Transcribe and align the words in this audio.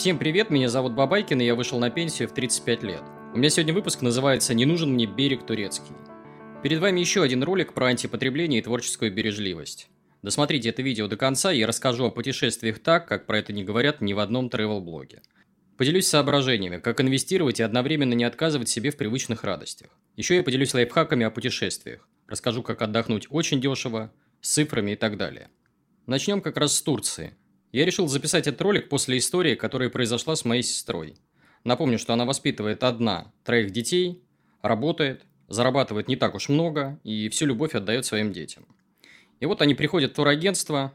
Всем 0.00 0.16
привет, 0.16 0.48
меня 0.48 0.70
зовут 0.70 0.94
Бабайкин, 0.94 1.42
и 1.42 1.44
я 1.44 1.54
вышел 1.54 1.78
на 1.78 1.90
пенсию 1.90 2.26
в 2.26 2.32
35 2.32 2.82
лет. 2.84 3.02
У 3.34 3.36
меня 3.36 3.50
сегодня 3.50 3.74
выпуск 3.74 4.00
называется 4.00 4.54
«Не 4.54 4.64
нужен 4.64 4.94
мне 4.94 5.04
берег 5.04 5.44
турецкий». 5.44 5.94
Перед 6.62 6.78
вами 6.78 7.00
еще 7.00 7.22
один 7.22 7.42
ролик 7.42 7.74
про 7.74 7.88
антипотребление 7.88 8.60
и 8.60 8.62
творческую 8.62 9.12
бережливость. 9.12 9.90
Досмотрите 10.22 10.70
это 10.70 10.80
видео 10.80 11.06
до 11.06 11.18
конца, 11.18 11.52
и 11.52 11.58
я 11.58 11.66
расскажу 11.66 12.06
о 12.06 12.10
путешествиях 12.10 12.78
так, 12.78 13.06
как 13.06 13.26
про 13.26 13.40
это 13.40 13.52
не 13.52 13.62
говорят 13.62 14.00
ни 14.00 14.14
в 14.14 14.20
одном 14.20 14.46
travel-блоге. 14.46 15.20
Поделюсь 15.76 16.06
соображениями, 16.06 16.78
как 16.78 17.02
инвестировать 17.02 17.60
и 17.60 17.62
одновременно 17.62 18.14
не 18.14 18.24
отказывать 18.24 18.70
себе 18.70 18.92
в 18.92 18.96
привычных 18.96 19.44
радостях. 19.44 19.90
Еще 20.16 20.36
я 20.36 20.42
поделюсь 20.42 20.72
лайфхаками 20.72 21.26
о 21.26 21.30
путешествиях. 21.30 22.08
Расскажу, 22.26 22.62
как 22.62 22.80
отдохнуть 22.80 23.26
очень 23.28 23.60
дешево, 23.60 24.10
с 24.40 24.50
цифрами 24.50 24.92
и 24.92 24.96
так 24.96 25.18
далее. 25.18 25.50
Начнем 26.06 26.40
как 26.40 26.56
раз 26.56 26.74
с 26.74 26.80
Турции. 26.80 27.34
Я 27.72 27.84
решил 27.84 28.08
записать 28.08 28.46
этот 28.48 28.60
ролик 28.62 28.88
после 28.88 29.18
истории, 29.18 29.54
которая 29.54 29.90
произошла 29.90 30.34
с 30.34 30.44
моей 30.44 30.62
сестрой. 30.62 31.16
Напомню, 31.62 31.98
что 31.98 32.12
она 32.12 32.24
воспитывает 32.24 32.82
одна 32.82 33.32
троих 33.44 33.70
детей, 33.70 34.22
работает, 34.62 35.24
зарабатывает 35.48 36.08
не 36.08 36.16
так 36.16 36.34
уж 36.34 36.48
много 36.48 36.98
и 37.04 37.28
всю 37.28 37.46
любовь 37.46 37.74
отдает 37.74 38.06
своим 38.06 38.32
детям. 38.32 38.66
И 39.38 39.46
вот 39.46 39.62
они 39.62 39.74
приходят 39.74 40.12
в 40.12 40.14
турагентство, 40.14 40.94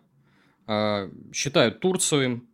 а, 0.68 1.10
считают 1.34 1.80
Турцию, 1.80 2.48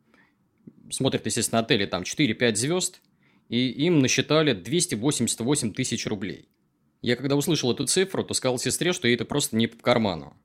смотрят, 0.90 1.26
естественно, 1.26 1.60
отели 1.60 1.86
там 1.86 2.04
4-5 2.04 2.58
звезд, 2.58 3.02
и 3.50 3.70
им 3.70 4.00
насчитали 4.00 4.54
288 4.54 5.74
тысяч 5.74 6.06
рублей. 6.06 6.48
Я 7.02 7.16
когда 7.16 7.36
услышал 7.36 7.72
эту 7.72 7.86
цифру, 7.88 8.24
то 8.24 8.34
сказал 8.34 8.60
сестре, 8.60 8.94
что 8.94 9.08
ей 9.08 9.16
это 9.16 9.26
просто 9.26 9.56
не 9.56 9.68
по 9.68 9.82
карману. 9.82 10.38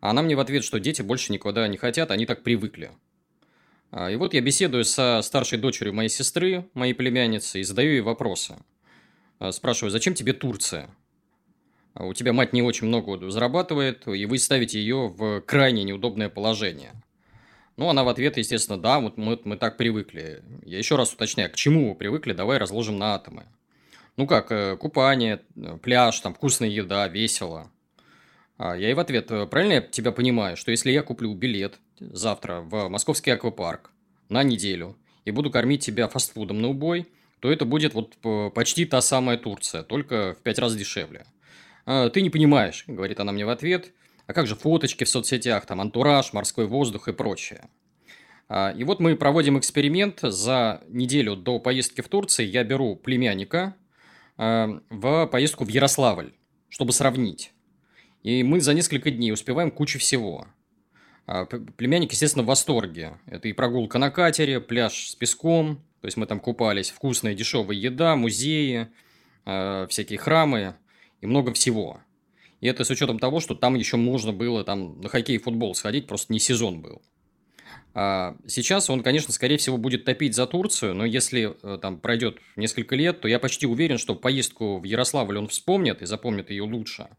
А 0.00 0.10
она 0.10 0.22
мне 0.22 0.34
в 0.34 0.40
ответ, 0.40 0.64
что 0.64 0.80
дети 0.80 1.02
больше 1.02 1.32
никуда 1.32 1.68
не 1.68 1.76
хотят, 1.76 2.10
они 2.10 2.24
так 2.24 2.42
привыкли. 2.42 2.90
А, 3.90 4.10
и 4.10 4.16
вот 4.16 4.34
я 4.34 4.40
беседую 4.40 4.84
со 4.84 5.20
старшей 5.22 5.58
дочерью 5.58 5.94
моей 5.94 6.08
сестры, 6.08 6.68
моей 6.74 6.94
племянницы, 6.94 7.60
и 7.60 7.64
задаю 7.64 7.90
ей 7.90 8.00
вопросы. 8.00 8.56
А, 9.38 9.50
спрашиваю, 9.52 9.90
зачем 9.90 10.14
тебе 10.14 10.32
Турция? 10.32 10.90
А 11.94 12.04
у 12.04 12.14
тебя 12.14 12.32
мать 12.32 12.52
не 12.52 12.62
очень 12.62 12.86
много 12.86 13.30
зарабатывает, 13.30 14.06
и 14.06 14.24
вы 14.26 14.38
ставите 14.38 14.78
ее 14.78 15.08
в 15.08 15.40
крайне 15.40 15.82
неудобное 15.82 16.28
положение. 16.28 16.92
Ну, 17.76 17.88
она 17.88 18.04
в 18.04 18.08
ответ, 18.08 18.36
естественно, 18.36 18.78
да, 18.80 19.00
вот 19.00 19.16
мы, 19.16 19.40
мы 19.44 19.56
так 19.56 19.76
привыкли. 19.76 20.42
Я 20.64 20.78
еще 20.78 20.96
раз 20.96 21.12
уточняю, 21.12 21.50
к 21.50 21.56
чему 21.56 21.90
вы 21.90 21.94
привыкли, 21.96 22.32
давай 22.32 22.58
разложим 22.58 22.98
на 22.98 23.14
атомы. 23.14 23.46
Ну 24.16 24.26
как, 24.26 24.52
э, 24.52 24.76
купание, 24.76 25.40
пляж, 25.82 26.20
там 26.20 26.34
вкусная 26.34 26.68
еда, 26.68 27.08
весело. 27.08 27.70
Я 28.58 28.90
и 28.90 28.94
в 28.94 29.00
ответ, 29.00 29.28
правильно 29.50 29.72
я 29.74 29.80
тебя 29.80 30.12
понимаю, 30.12 30.58
что 30.58 30.70
если 30.70 30.90
я 30.90 31.02
куплю 31.02 31.32
билет 31.32 31.78
завтра 32.00 32.60
в 32.60 32.88
московский 32.88 33.30
аквапарк 33.30 33.90
на 34.28 34.42
неделю 34.42 34.96
и 35.24 35.30
буду 35.30 35.50
кормить 35.50 35.84
тебя 35.84 36.08
фастфудом 36.08 36.60
на 36.60 36.68
убой, 36.68 37.08
то 37.40 37.50
это 37.50 37.64
будет 37.64 37.94
вот 37.94 38.16
почти 38.54 38.84
та 38.84 39.00
самая 39.00 39.38
Турция, 39.38 39.82
только 39.82 40.34
в 40.38 40.42
пять 40.42 40.58
раз 40.58 40.74
дешевле. 40.76 41.26
А, 41.86 42.10
ты 42.10 42.22
не 42.22 42.30
понимаешь, 42.30 42.84
говорит 42.86 43.20
она 43.20 43.32
мне 43.32 43.44
в 43.44 43.50
ответ, 43.50 43.92
а 44.26 44.32
как 44.32 44.46
же 44.46 44.54
фоточки 44.54 45.04
в 45.04 45.08
соцсетях, 45.08 45.66
там 45.66 45.80
антураж, 45.80 46.32
морской 46.32 46.66
воздух 46.66 47.08
и 47.08 47.12
прочее. 47.12 47.68
А, 48.48 48.74
и 48.76 48.84
вот 48.84 49.00
мы 49.00 49.16
проводим 49.16 49.58
эксперимент. 49.58 50.20
За 50.22 50.82
неделю 50.88 51.36
до 51.36 51.58
поездки 51.58 52.00
в 52.00 52.08
Турцию 52.08 52.50
я 52.50 52.64
беру 52.64 52.96
племянника 52.96 53.74
в 54.36 55.26
поездку 55.26 55.64
в 55.64 55.68
Ярославль, 55.68 56.32
чтобы 56.70 56.92
сравнить. 56.92 57.52
И 58.22 58.42
мы 58.42 58.60
за 58.60 58.72
несколько 58.72 59.10
дней 59.10 59.32
успеваем 59.32 59.70
кучу 59.70 59.98
всего. 59.98 60.46
А, 61.32 61.44
племянник, 61.44 62.10
естественно, 62.10 62.42
в 62.42 62.48
восторге. 62.48 63.20
Это 63.26 63.46
и 63.46 63.52
прогулка 63.52 63.98
на 63.98 64.10
катере, 64.10 64.58
пляж 64.58 65.10
с 65.10 65.14
песком, 65.14 65.76
то 66.00 66.06
есть 66.06 66.16
мы 66.16 66.26
там 66.26 66.40
купались, 66.40 66.90
вкусная 66.90 67.34
дешевая 67.34 67.76
еда, 67.76 68.16
музеи, 68.16 68.88
а, 69.44 69.86
всякие 69.86 70.18
храмы 70.18 70.74
и 71.20 71.26
много 71.26 71.52
всего. 71.52 72.00
И 72.60 72.66
это 72.66 72.82
с 72.82 72.90
учетом 72.90 73.20
того, 73.20 73.38
что 73.38 73.54
там 73.54 73.76
еще 73.76 73.96
можно 73.96 74.32
было 74.32 74.64
там 74.64 75.00
на 75.00 75.08
хоккей 75.08 75.36
и 75.36 75.38
футбол 75.38 75.76
сходить, 75.76 76.08
просто 76.08 76.32
не 76.32 76.40
сезон 76.40 76.80
был. 76.80 77.00
А 77.94 78.34
сейчас 78.48 78.90
он, 78.90 79.04
конечно, 79.04 79.32
скорее 79.32 79.56
всего, 79.56 79.76
будет 79.76 80.04
топить 80.04 80.34
за 80.34 80.48
Турцию, 80.48 80.96
но 80.96 81.04
если 81.04 81.54
э, 81.62 81.78
там 81.80 82.00
пройдет 82.00 82.38
несколько 82.56 82.96
лет, 82.96 83.20
то 83.20 83.28
я 83.28 83.38
почти 83.38 83.68
уверен, 83.68 83.98
что 83.98 84.16
поездку 84.16 84.80
в 84.80 84.84
Ярославль 84.84 85.38
он 85.38 85.46
вспомнит 85.46 86.02
и 86.02 86.06
запомнит 86.06 86.50
ее 86.50 86.64
лучше– 86.64 87.06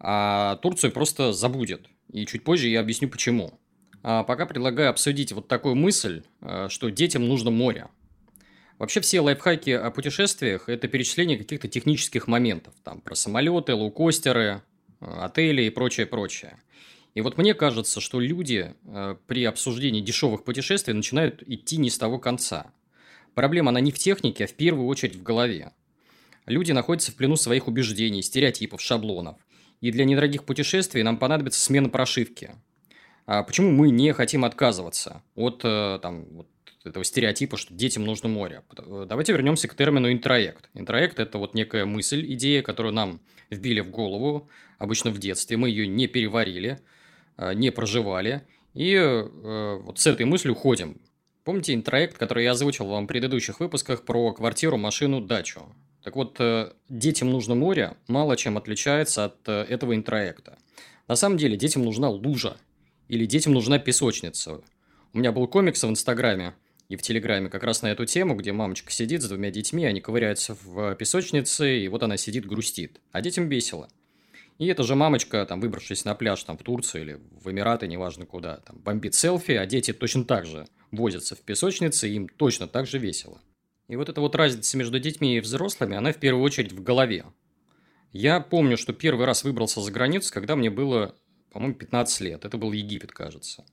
а 0.00 0.56
Турцию 0.56 0.92
просто 0.92 1.32
забудет. 1.32 1.88
И 2.12 2.26
чуть 2.26 2.44
позже 2.44 2.68
я 2.68 2.80
объясню 2.80 3.08
почему. 3.08 3.58
А 4.02 4.22
пока 4.22 4.46
предлагаю 4.46 4.90
обсудить 4.90 5.32
вот 5.32 5.48
такую 5.48 5.74
мысль, 5.74 6.22
э, 6.42 6.68
что 6.68 6.90
детям 6.90 7.26
нужно 7.26 7.50
море. 7.50 7.88
Вообще 8.78 9.00
все 9.00 9.20
лайфхаки 9.20 9.70
о 9.70 9.90
путешествиях– 9.90 10.64
это 10.68 10.88
перечисление 10.88 11.38
каких-то 11.38 11.68
технических 11.68 12.26
моментов. 12.26 12.74
Там 12.82 13.00
про 13.00 13.14
самолеты, 13.14 13.74
лоукостеры, 13.74 14.62
э, 15.00 15.06
отели 15.06 15.62
и 15.62 15.70
прочее, 15.70 16.06
прочее. 16.06 16.60
И 17.14 17.22
вот 17.22 17.38
мне 17.38 17.54
кажется, 17.54 18.00
что 18.00 18.20
люди 18.20 18.74
э, 18.84 19.16
при 19.26 19.44
обсуждении 19.44 20.02
дешевых 20.02 20.44
путешествий 20.44 20.92
начинают 20.92 21.42
идти 21.46 21.78
не 21.78 21.88
с 21.88 21.96
того 21.96 22.18
конца. 22.18 22.72
Проблема, 23.34 23.70
она 23.70 23.80
не 23.80 23.90
в 23.90 23.98
технике, 23.98 24.44
а 24.44 24.48
в 24.48 24.54
первую 24.54 24.86
очередь 24.86 25.16
в 25.16 25.22
голове. 25.22 25.72
Люди 26.44 26.72
находятся 26.72 27.10
в 27.10 27.14
плену 27.14 27.36
своих 27.36 27.68
убеждений, 27.68 28.22
стереотипов, 28.22 28.82
шаблонов– 28.82 29.38
и 29.80 29.90
для 29.90 30.04
недорогих 30.04 30.44
путешествий 30.44 31.02
нам 31.02 31.18
понадобится 31.18 31.60
смена 31.60 31.88
прошивки. 31.88 32.52
А 33.26 33.42
почему 33.42 33.70
мы 33.70 33.90
не 33.90 34.12
хотим 34.12 34.44
отказываться 34.44 35.22
от 35.34 35.62
э, 35.64 35.98
там, 36.02 36.26
вот 36.30 36.48
этого 36.84 37.04
стереотипа, 37.04 37.56
что 37.56 37.72
детям 37.72 38.04
нужно 38.04 38.28
море? 38.28 38.62
Э, 38.76 39.06
давайте 39.08 39.32
вернемся 39.32 39.66
к 39.68 39.74
термину 39.74 40.12
интроект. 40.12 40.68
Интроект– 40.74 41.18
это 41.20 41.38
вот 41.38 41.54
некая 41.54 41.86
мысль, 41.86 42.24
идея, 42.34 42.62
которую 42.62 42.92
нам 42.92 43.20
вбили 43.50 43.80
в 43.80 43.90
голову, 43.90 44.48
обычно 44.78 45.10
в 45.10 45.18
детстве. 45.18 45.56
Мы 45.56 45.70
ее 45.70 45.86
не 45.86 46.06
переварили, 46.06 46.80
э, 47.38 47.54
не 47.54 47.70
проживали, 47.70 48.42
и 48.74 48.98
вот 48.98 50.00
с 50.00 50.06
этой 50.08 50.26
мыслью 50.26 50.54
уходим. 50.54 51.00
Помните 51.44 51.74
интроект, 51.74 52.18
который 52.18 52.42
я 52.42 52.50
озвучил 52.50 52.86
вам 52.86 53.04
в 53.04 53.06
предыдущих 53.06 53.60
выпусках 53.60 54.04
про 54.04 54.32
квартиру, 54.32 54.76
машину, 54.78 55.20
дачу? 55.20 55.62
Так 56.04 56.16
вот, 56.16 56.36
э, 56.38 56.70
детям 56.90 57.30
нужно 57.30 57.54
море 57.54 57.96
мало 58.08 58.36
чем 58.36 58.58
отличается 58.58 59.24
от 59.24 59.48
э, 59.48 59.62
этого 59.62 59.96
интроекта. 59.96 60.58
На 61.08 61.16
самом 61.16 61.38
деле, 61.38 61.56
детям 61.56 61.82
нужна 61.82 62.10
лужа 62.10 62.58
или 63.08 63.24
детям 63.24 63.54
нужна 63.54 63.78
песочница. 63.78 64.60
У 65.14 65.18
меня 65.18 65.32
был 65.32 65.48
комикс 65.48 65.82
в 65.82 65.88
Инстаграме 65.88 66.54
и 66.90 66.96
в 66.96 67.02
Телеграме 67.02 67.48
как 67.48 67.62
раз 67.62 67.80
на 67.80 67.86
эту 67.86 68.04
тему, 68.04 68.36
где 68.36 68.52
мамочка 68.52 68.92
сидит 68.92 69.22
с 69.22 69.28
двумя 69.28 69.50
детьми, 69.50 69.86
они 69.86 70.02
ковыряются 70.02 70.54
в 70.62 70.94
песочнице, 70.94 71.78
и 71.78 71.88
вот 71.88 72.02
она 72.02 72.18
сидит, 72.18 72.44
грустит. 72.44 73.00
А 73.10 73.22
детям 73.22 73.48
весело. 73.48 73.88
И 74.58 74.66
эта 74.66 74.82
же 74.82 74.94
мамочка, 74.96 75.44
там, 75.46 75.60
выбравшись 75.60 76.04
на 76.04 76.14
пляж 76.14 76.44
там, 76.44 76.58
в 76.58 76.62
Турцию 76.62 77.02
или 77.02 77.20
в 77.42 77.50
Эмираты, 77.50 77.88
неважно 77.88 78.26
куда, 78.26 78.58
там, 78.58 78.76
бомбит 78.78 79.14
селфи, 79.14 79.52
а 79.52 79.64
дети 79.64 79.94
точно 79.94 80.24
так 80.24 80.44
же 80.44 80.66
возятся 80.90 81.34
в 81.34 81.40
песочнице, 81.40 82.08
им 82.08 82.28
точно 82.28 82.68
так 82.68 82.86
же 82.86 82.98
весело. 82.98 83.40
И 83.88 83.96
вот 83.96 84.08
эта 84.08 84.20
вот 84.20 84.34
разница 84.34 84.76
между 84.76 84.98
детьми 84.98 85.36
и 85.36 85.40
взрослыми, 85.40 85.96
она 85.96 86.12
в 86.12 86.18
первую 86.18 86.42
очередь 86.42 86.72
в 86.72 86.82
голове. 86.82 87.24
Я 88.12 88.40
помню, 88.40 88.76
что 88.76 88.92
первый 88.92 89.26
раз 89.26 89.44
выбрался 89.44 89.80
за 89.80 89.90
границу, 89.90 90.32
когда 90.32 90.56
мне 90.56 90.70
было, 90.70 91.14
по-моему, 91.50 91.74
15 91.74 92.20
лет. 92.20 92.44
Это 92.44 92.56
был 92.56 92.72
Египет, 92.72 93.12
кажется. 93.12 93.64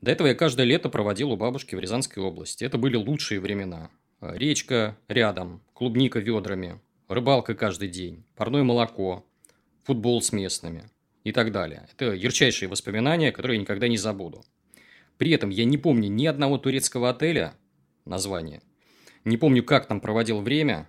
До 0.00 0.10
этого 0.10 0.28
я 0.28 0.34
каждое 0.34 0.66
лето 0.66 0.88
проводил 0.88 1.32
у 1.32 1.36
бабушки 1.36 1.74
в 1.74 1.80
Рязанской 1.80 2.22
области. 2.22 2.64
Это 2.64 2.76
были 2.76 2.96
лучшие 2.96 3.40
времена. 3.40 3.90
Речка 4.20 4.96
рядом, 5.08 5.62
клубника 5.74 6.20
ведрами, 6.20 6.80
рыбалка 7.08 7.54
каждый 7.54 7.88
день, 7.88 8.24
парное 8.36 8.62
молоко, 8.62 9.24
футбол 9.84 10.22
с 10.22 10.32
местными 10.32 10.90
и 11.24 11.32
так 11.32 11.50
далее. 11.50 11.88
Это 11.92 12.12
ярчайшие 12.12 12.68
воспоминания, 12.68 13.32
которые 13.32 13.56
я 13.56 13.62
никогда 13.62 13.88
не 13.88 13.96
забуду. 13.96 14.44
При 15.18 15.30
этом 15.30 15.50
я 15.50 15.64
не 15.64 15.78
помню 15.78 16.08
ни 16.08 16.26
одного 16.26 16.58
турецкого 16.58 17.10
отеля, 17.10 17.54
названия, 18.04 18.62
не 19.24 19.36
помню, 19.36 19.62
как 19.62 19.86
там 19.86 20.00
проводил 20.00 20.40
время. 20.40 20.88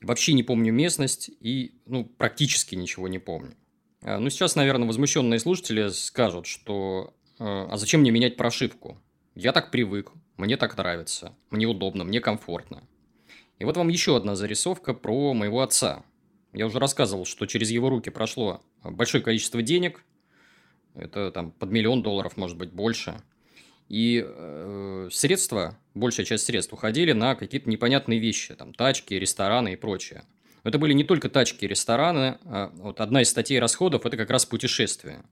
Вообще 0.00 0.32
не 0.32 0.42
помню 0.42 0.72
местность 0.72 1.30
и 1.40 1.74
ну, 1.86 2.04
практически 2.04 2.74
ничего 2.74 3.08
не 3.08 3.18
помню. 3.18 3.56
А, 4.02 4.18
ну, 4.18 4.30
сейчас, 4.30 4.56
наверное, 4.56 4.86
возмущенные 4.86 5.38
слушатели 5.38 5.88
скажут, 5.88 6.46
что 6.46 7.14
а, 7.38 7.68
«А 7.70 7.76
зачем 7.76 8.00
мне 8.00 8.10
менять 8.10 8.36
прошивку? 8.36 9.00
Я 9.34 9.52
так 9.52 9.70
привык, 9.70 10.12
мне 10.36 10.56
так 10.56 10.76
нравится, 10.76 11.34
мне 11.50 11.66
удобно, 11.66 12.04
мне 12.04 12.20
комфортно». 12.20 12.82
И 13.58 13.64
вот 13.64 13.76
вам 13.76 13.88
еще 13.88 14.16
одна 14.16 14.34
зарисовка 14.34 14.92
про 14.92 15.32
моего 15.34 15.62
отца. 15.62 16.04
Я 16.52 16.66
уже 16.66 16.80
рассказывал, 16.80 17.24
что 17.24 17.46
через 17.46 17.70
его 17.70 17.88
руки 17.88 18.10
прошло 18.10 18.60
большое 18.82 19.22
количество 19.22 19.62
денег. 19.62 20.04
Это 20.94 21.30
там 21.30 21.52
под 21.52 21.70
миллион 21.70 22.02
долларов, 22.02 22.36
может 22.36 22.58
быть, 22.58 22.72
больше– 22.72 23.22
и 23.92 24.24
э, 24.26 25.08
средства, 25.12 25.78
большая 25.92 26.24
часть 26.24 26.46
средств 26.46 26.72
уходили 26.72 27.12
на 27.12 27.34
какие-то 27.34 27.68
непонятные 27.68 28.18
вещи, 28.18 28.54
там 28.54 28.72
тачки, 28.72 29.12
рестораны 29.12 29.74
и 29.74 29.76
прочее. 29.76 30.24
Но 30.64 30.70
это 30.70 30.78
были 30.78 30.94
не 30.94 31.04
только 31.04 31.28
тачки 31.28 31.66
и 31.66 31.68
рестораны, 31.68 32.38
а 32.46 32.72
вот 32.76 33.02
одна 33.02 33.20
из 33.20 33.28
статей 33.28 33.58
расходов– 33.58 34.06
это 34.06 34.16
как 34.16 34.30
раз 34.30 34.46
путешествия. 34.46 35.22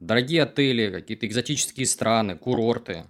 Дорогие 0.00 0.42
отели, 0.42 0.90
какие-то 0.90 1.26
экзотические 1.26 1.86
страны, 1.86 2.36
курорты. 2.36 3.06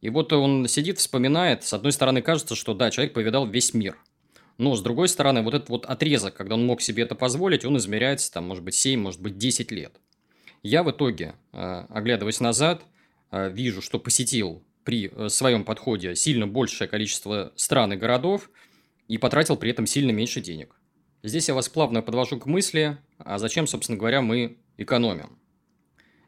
И 0.00 0.08
вот 0.08 0.32
он 0.32 0.68
сидит, 0.68 0.98
вспоминает, 0.98 1.62
с 1.62 1.74
одной 1.74 1.92
стороны 1.92 2.22
кажется, 2.22 2.54
что 2.54 2.72
да, 2.72 2.90
человек 2.90 3.12
повидал 3.12 3.46
весь 3.46 3.74
мир. 3.74 3.98
Но, 4.56 4.74
с 4.74 4.80
другой 4.80 5.08
стороны, 5.08 5.42
вот 5.42 5.52
этот 5.52 5.68
вот 5.68 5.84
отрезок, 5.84 6.34
когда 6.34 6.54
он 6.54 6.64
мог 6.64 6.80
себе 6.80 7.02
это 7.02 7.14
позволить, 7.14 7.66
он 7.66 7.76
измеряется, 7.76 8.32
там, 8.32 8.48
может 8.48 8.64
быть, 8.64 8.74
7, 8.74 8.98
может 8.98 9.20
быть, 9.20 9.36
10 9.36 9.70
лет. 9.70 9.92
Я 10.62 10.82
в 10.82 10.90
итоге, 10.90 11.34
э, 11.52 11.84
оглядываясь 11.90 12.40
назад, 12.40 12.82
вижу, 13.32 13.82
что 13.82 13.98
посетил 13.98 14.62
при 14.84 15.10
э, 15.14 15.28
своем 15.28 15.64
подходе 15.64 16.14
сильно 16.14 16.46
большее 16.46 16.88
количество 16.88 17.52
стран 17.56 17.92
и 17.92 17.96
городов 17.96 18.50
и 19.08 19.18
потратил 19.18 19.56
при 19.56 19.70
этом 19.70 19.86
сильно 19.86 20.10
меньше 20.10 20.40
денег. 20.40 20.76
Здесь 21.22 21.48
я 21.48 21.54
вас 21.54 21.68
плавно 21.68 22.02
подвожу 22.02 22.38
к 22.38 22.46
мысли, 22.46 22.98
а 23.18 23.38
зачем, 23.38 23.66
собственно 23.66 23.98
говоря, 23.98 24.22
мы 24.22 24.58
экономим. 24.76 25.38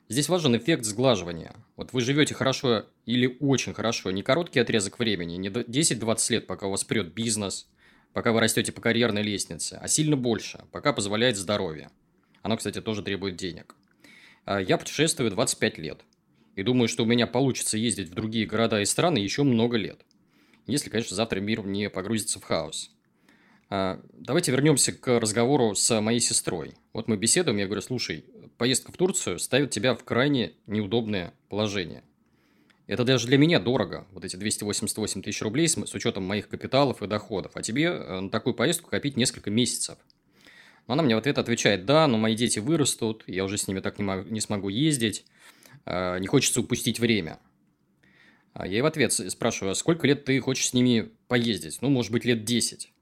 Здесь 0.08 0.28
важен 0.28 0.56
эффект 0.56 0.84
сглаживания. 0.84 1.54
Вот 1.76 1.92
вы 1.92 2.00
живете 2.00 2.34
хорошо 2.34 2.84
или 3.06 3.36
очень 3.40 3.72
хорошо, 3.72 4.10
не 4.10 4.22
короткий 4.22 4.60
отрезок 4.60 4.98
времени, 4.98 5.36
не 5.36 5.48
10-20 5.48 6.32
лет, 6.32 6.46
пока 6.46 6.66
у 6.66 6.70
вас 6.70 6.84
прет 6.84 7.12
бизнес, 7.14 7.68
пока 8.12 8.32
вы 8.32 8.40
растете 8.40 8.70
по 8.70 8.80
карьерной 8.80 9.22
лестнице, 9.22 9.78
а 9.80 9.88
сильно 9.88 10.16
больше, 10.16 10.64
пока 10.70 10.92
позволяет 10.92 11.36
здоровье. 11.36 11.90
Оно, 12.42 12.56
кстати, 12.56 12.80
тоже 12.80 13.02
требует 13.02 13.36
денег. 13.36 13.74
А 14.44 14.60
я 14.60 14.76
путешествую 14.76 15.30
25 15.30 15.78
лет. 15.78 16.04
И 16.56 16.62
думаю, 16.62 16.88
что 16.88 17.02
у 17.02 17.06
меня 17.06 17.26
получится 17.26 17.76
ездить 17.76 18.10
в 18.10 18.14
другие 18.14 18.46
города 18.46 18.80
и 18.80 18.84
страны 18.84 19.18
еще 19.18 19.42
много 19.42 19.76
лет. 19.76 20.00
Если, 20.66 20.88
конечно, 20.88 21.16
завтра 21.16 21.40
мир 21.40 21.64
не 21.64 21.90
погрузится 21.90 22.38
в 22.38 22.44
хаос. 22.44 22.90
А, 23.70 24.00
давайте 24.12 24.52
вернемся 24.52 24.92
к 24.92 25.18
разговору 25.18 25.74
с 25.74 26.00
моей 26.00 26.20
сестрой. 26.20 26.74
Вот 26.92 27.08
мы 27.08 27.16
беседуем, 27.16 27.58
я 27.58 27.66
говорю, 27.66 27.82
слушай, 27.82 28.24
поездка 28.56 28.92
в 28.92 28.96
Турцию 28.96 29.38
ставит 29.38 29.70
тебя 29.70 29.94
в 29.94 30.04
крайне 30.04 30.52
неудобное 30.66 31.34
положение. 31.48 32.04
Это 32.86 33.04
даже 33.04 33.26
для 33.26 33.38
меня 33.38 33.60
дорого, 33.60 34.06
вот 34.12 34.24
эти 34.24 34.36
288 34.36 35.22
тысяч 35.22 35.40
рублей 35.40 35.68
с, 35.68 35.72
с 35.74 35.94
учетом 35.94 36.24
моих 36.24 36.48
капиталов 36.48 37.02
и 37.02 37.06
доходов. 37.06 37.52
А 37.54 37.62
тебе 37.62 37.84
э, 37.84 38.20
на 38.20 38.30
такую 38.30 38.54
поездку 38.54 38.90
копить 38.90 39.16
несколько 39.16 39.50
месяцев. 39.50 39.96
Но 40.86 40.92
она 40.92 41.02
мне 41.02 41.14
в 41.14 41.18
ответ 41.18 41.38
отвечает, 41.38 41.86
да, 41.86 42.06
но 42.06 42.18
мои 42.18 42.36
дети 42.36 42.58
вырастут, 42.58 43.24
я 43.26 43.44
уже 43.44 43.56
с 43.56 43.66
ними 43.68 43.80
так 43.80 43.98
не, 43.98 44.04
могу, 44.04 44.28
не 44.28 44.40
смогу 44.40 44.68
ездить, 44.68 45.24
не 45.86 46.26
хочется 46.26 46.60
упустить 46.60 46.98
время. 47.00 47.38
А 48.52 48.66
я 48.66 48.74
ей 48.74 48.82
в 48.82 48.86
ответ 48.86 49.12
спрашиваю, 49.12 49.72
а 49.72 49.74
сколько 49.74 50.06
лет 50.06 50.24
ты 50.24 50.38
хочешь 50.40 50.68
с 50.68 50.74
ними 50.74 51.10
поездить? 51.26 51.78
Ну, 51.80 51.90
может 51.90 52.12
быть, 52.12 52.24
лет 52.24 52.44
10. 52.44 52.92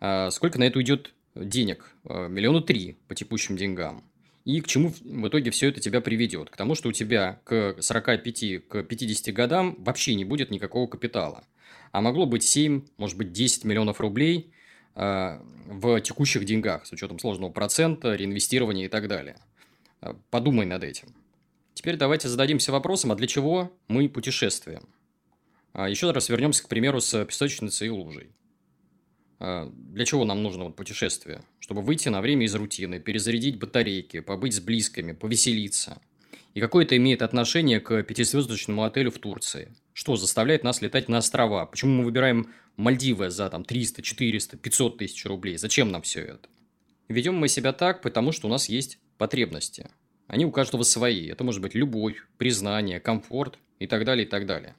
А 0.00 0.30
сколько 0.30 0.58
на 0.58 0.64
это 0.64 0.78
уйдет 0.78 1.12
денег? 1.34 1.96
Миллиона 2.04 2.60
три 2.60 2.96
по 3.08 3.14
текущим 3.14 3.56
деньгам. 3.56 4.04
И 4.44 4.60
к 4.60 4.68
чему 4.68 4.90
в 4.90 5.28
итоге 5.28 5.50
все 5.50 5.70
это 5.70 5.80
тебя 5.80 6.00
приведет? 6.00 6.50
К 6.50 6.56
тому, 6.56 6.76
что 6.76 6.88
у 6.88 6.92
тебя 6.92 7.40
к 7.42 7.76
45, 7.80 8.68
к 8.68 8.82
50 8.84 9.34
годам 9.34 9.74
вообще 9.80 10.14
не 10.14 10.24
будет 10.24 10.52
никакого 10.52 10.86
капитала. 10.86 11.44
А 11.90 12.00
могло 12.00 12.26
быть 12.26 12.44
7, 12.44 12.82
может 12.96 13.16
быть 13.16 13.32
10 13.32 13.64
миллионов 13.64 14.00
рублей 14.00 14.52
в 14.94 16.00
текущих 16.00 16.44
деньгах, 16.44 16.86
с 16.86 16.92
учетом 16.92 17.18
сложного 17.18 17.50
процента, 17.50 18.14
реинвестирования 18.14 18.86
и 18.86 18.88
так 18.88 19.08
далее. 19.08 19.36
Подумай 20.30 20.64
над 20.64 20.84
этим. 20.84 21.08
Теперь 21.76 21.98
давайте 21.98 22.28
зададимся 22.28 22.72
вопросом, 22.72 23.12
а 23.12 23.16
для 23.16 23.26
чего 23.26 23.70
мы 23.86 24.08
путешествуем? 24.08 24.88
А 25.74 25.90
еще 25.90 26.10
раз 26.10 26.30
вернемся, 26.30 26.64
к 26.64 26.68
примеру, 26.68 27.02
с 27.02 27.22
песочницей 27.26 27.88
и 27.88 27.90
лужей. 27.90 28.30
А, 29.40 29.70
для 29.70 30.06
чего 30.06 30.24
нам 30.24 30.42
нужно 30.42 30.64
вот 30.64 30.74
путешествие? 30.74 31.42
Чтобы 31.58 31.82
выйти 31.82 32.08
на 32.08 32.22
время 32.22 32.46
из 32.46 32.54
рутины, 32.54 32.98
перезарядить 32.98 33.58
батарейки, 33.58 34.20
побыть 34.20 34.54
с 34.54 34.60
близкими, 34.60 35.12
повеселиться. 35.12 36.00
И 36.54 36.60
какое 36.60 36.86
это 36.86 36.96
имеет 36.96 37.20
отношение 37.20 37.80
к 37.80 38.02
пятизвездочному 38.04 38.82
отелю 38.84 39.10
в 39.10 39.18
Турции? 39.18 39.76
Что 39.92 40.16
заставляет 40.16 40.64
нас 40.64 40.80
летать 40.80 41.10
на 41.10 41.18
острова? 41.18 41.66
Почему 41.66 41.98
мы 41.98 42.04
выбираем 42.04 42.54
Мальдивы 42.78 43.28
за 43.28 43.50
там 43.50 43.64
300, 43.64 44.00
400, 44.00 44.56
500 44.56 44.96
тысяч 44.96 45.26
рублей? 45.26 45.58
Зачем 45.58 45.90
нам 45.90 46.00
все 46.00 46.22
это? 46.22 46.48
Ведем 47.08 47.36
мы 47.36 47.48
себя 47.48 47.74
так, 47.74 48.00
потому 48.00 48.32
что 48.32 48.46
у 48.46 48.50
нас 48.50 48.70
есть 48.70 48.98
потребности. 49.18 49.90
Они 50.26 50.44
у 50.44 50.50
каждого 50.50 50.82
свои. 50.82 51.28
Это 51.28 51.44
может 51.44 51.62
быть 51.62 51.74
любовь, 51.74 52.16
признание, 52.38 53.00
комфорт 53.00 53.58
и 53.78 53.86
так 53.86 54.04
далее, 54.04 54.26
и 54.26 54.28
так 54.28 54.46
далее. 54.46 54.74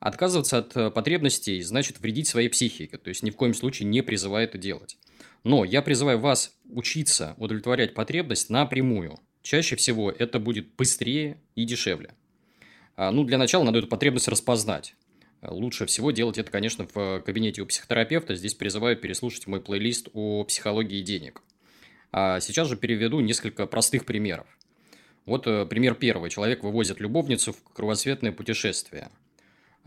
Отказываться 0.00 0.58
от 0.58 0.76
э, 0.76 0.90
потребностей 0.90 1.60
значит 1.62 2.00
вредить 2.00 2.28
своей 2.28 2.48
психике, 2.48 2.98
то 2.98 3.08
есть 3.08 3.22
ни 3.22 3.30
в 3.30 3.36
коем 3.36 3.52
случае 3.52 3.88
не 3.88 4.02
призываю 4.02 4.46
это 4.46 4.56
делать. 4.56 4.96
Но 5.44 5.64
я 5.64 5.82
призываю 5.82 6.18
вас 6.18 6.56
учиться 6.68 7.34
удовлетворять 7.36 7.94
потребность 7.94 8.48
напрямую. 8.48 9.18
Чаще 9.42 9.76
всего 9.76 10.10
это 10.10 10.38
будет 10.38 10.68
быстрее 10.76 11.40
и 11.54 11.64
дешевле. 11.64 12.10
А, 12.96 13.10
ну, 13.10 13.24
для 13.24 13.38
начала 13.38 13.64
надо 13.64 13.78
эту 13.78 13.88
потребность 13.88 14.28
распознать. 14.28 14.94
Лучше 15.42 15.86
всего 15.86 16.10
делать 16.10 16.38
это, 16.38 16.50
конечно, 16.50 16.86
в 16.92 17.20
кабинете 17.20 17.62
у 17.62 17.66
психотерапевта. 17.66 18.34
Здесь 18.34 18.54
призываю 18.54 18.96
переслушать 18.96 19.46
мой 19.46 19.60
плейлист 19.60 20.08
о 20.12 20.44
психологии 20.44 21.00
денег. 21.02 21.42
А 22.10 22.40
сейчас 22.40 22.68
же 22.68 22.76
переведу 22.76 23.20
несколько 23.20 23.66
простых 23.66 24.04
примеров. 24.04 24.46
Вот 25.28 25.46
э, 25.46 25.66
пример 25.66 25.94
первый. 25.94 26.30
Человек 26.30 26.64
вывозит 26.64 27.00
любовницу 27.00 27.52
в 27.52 27.62
кругосветное 27.72 28.32
путешествие– 28.32 29.08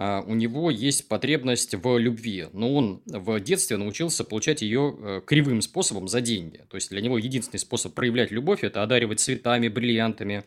а, 0.03 0.23
у 0.25 0.33
него 0.33 0.71
есть 0.71 1.07
потребность 1.07 1.75
в 1.75 1.97
любви, 1.99 2.47
но 2.53 2.73
он 2.73 3.03
в 3.05 3.39
детстве 3.39 3.77
научился 3.77 4.23
получать 4.23 4.63
ее 4.63 4.97
э, 4.97 5.21
кривым 5.23 5.61
способом 5.61 6.07
за 6.07 6.21
деньги. 6.21 6.61
То 6.69 6.75
есть 6.75 6.89
для 6.89 7.01
него 7.01 7.19
единственный 7.19 7.59
способ 7.59 7.93
проявлять 7.93 8.31
любовь– 8.31 8.59
это 8.63 8.81
одаривать 8.81 9.19
цветами, 9.19 9.67
бриллиантами, 9.67 10.43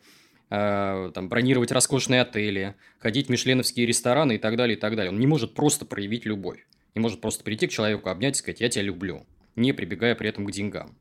а, 0.50 1.12
там, 1.12 1.28
бронировать 1.28 1.70
роскошные 1.70 2.22
отели, 2.22 2.74
ходить 2.98 3.28
в 3.28 3.30
мишленовские 3.30 3.86
рестораны 3.86 4.34
и 4.34 4.38
так 4.38 4.56
далее, 4.56 4.76
и 4.76 4.80
так 4.80 4.96
далее. 4.96 5.12
Он 5.12 5.20
не 5.20 5.28
может 5.28 5.54
просто 5.54 5.84
проявить 5.84 6.24
любовь. 6.24 6.66
Не 6.96 7.00
может 7.00 7.20
просто 7.20 7.44
прийти 7.44 7.68
к 7.68 7.70
человеку, 7.70 8.08
обнять 8.08 8.34
и 8.34 8.38
сказать 8.40 8.60
«я 8.60 8.68
тебя 8.68 8.82
люблю», 8.82 9.24
не 9.54 9.72
прибегая 9.72 10.16
при 10.16 10.30
этом 10.30 10.46
к 10.46 10.50
деньгам. 10.50 10.96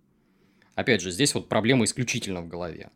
Опять 0.75 1.01
же, 1.01 1.09
здесь 1.09 1.33
вот 1.33 1.49
проблема 1.49 1.85
исключительно 1.85 2.41
в 2.41 2.47
голове. 2.47 2.91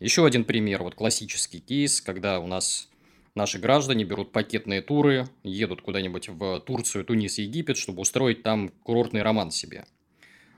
Еще 0.00 0.26
один 0.26 0.44
пример, 0.44 0.82
вот 0.82 0.94
классический 0.94 1.60
кейс, 1.60 2.00
когда 2.00 2.40
у 2.40 2.46
нас 2.46 2.88
Наши 3.36 3.58
граждане 3.58 4.04
берут 4.04 4.32
пакетные 4.32 4.80
туры, 4.80 5.28
едут 5.44 5.82
куда-нибудь 5.82 6.30
в 6.30 6.58
Турцию, 6.60 7.04
Тунис, 7.04 7.36
Египет, 7.36 7.76
чтобы 7.76 8.00
устроить 8.00 8.42
там 8.42 8.70
курортный 8.82 9.20
роман 9.20 9.50
себе. 9.50 9.84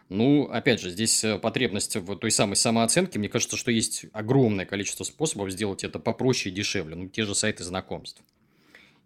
Ну, 0.08 0.44
опять 0.44 0.81
же, 0.81 0.90
здесь 0.90 1.25
э, 1.25 1.38
потребность 1.40 1.96
в 1.96 2.17
той 2.17 2.31
самой 2.31 2.55
самооценке. 2.55 3.19
Мне 3.19 3.29
кажется, 3.29 3.56
что 3.56 3.73
есть 3.73 4.06
огромное 4.12 4.64
количество 4.64 5.02
способов 5.02 5.50
сделать 5.50 5.82
это 5.82 5.99
попроще 5.99 6.52
и 6.52 6.56
дешевле. 6.56 6.94
Ну, 6.94 7.08
те 7.08 7.25
же 7.25 7.35
сайты 7.35 7.64
знакомств. 7.64 8.23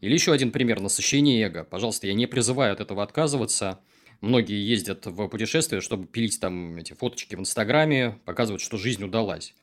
Или 0.03 0.13
еще 0.13 0.33
один 0.35 0.53
пример– 0.53 0.81
насыщение 0.83 1.43
эго. 1.43 1.65
Пожалуйста, 1.65 2.07
я 2.07 2.13
не 2.13 2.27
призываю 2.27 2.75
от 2.75 2.81
этого 2.81 3.03
отказываться. 3.03 3.81
Многие 4.21 4.63
ездят 4.63 5.07
в 5.07 5.29
путешествия, 5.29 5.81
чтобы 5.81 6.07
пилить 6.07 6.39
там 6.41 6.77
эти 6.77 6.93
фоточки 6.93 7.37
в 7.37 7.41
Инстаграме, 7.41 8.21
показывать, 8.27 8.61
что 8.61 8.77
жизнь 8.77 9.03
удалась. 9.03 9.55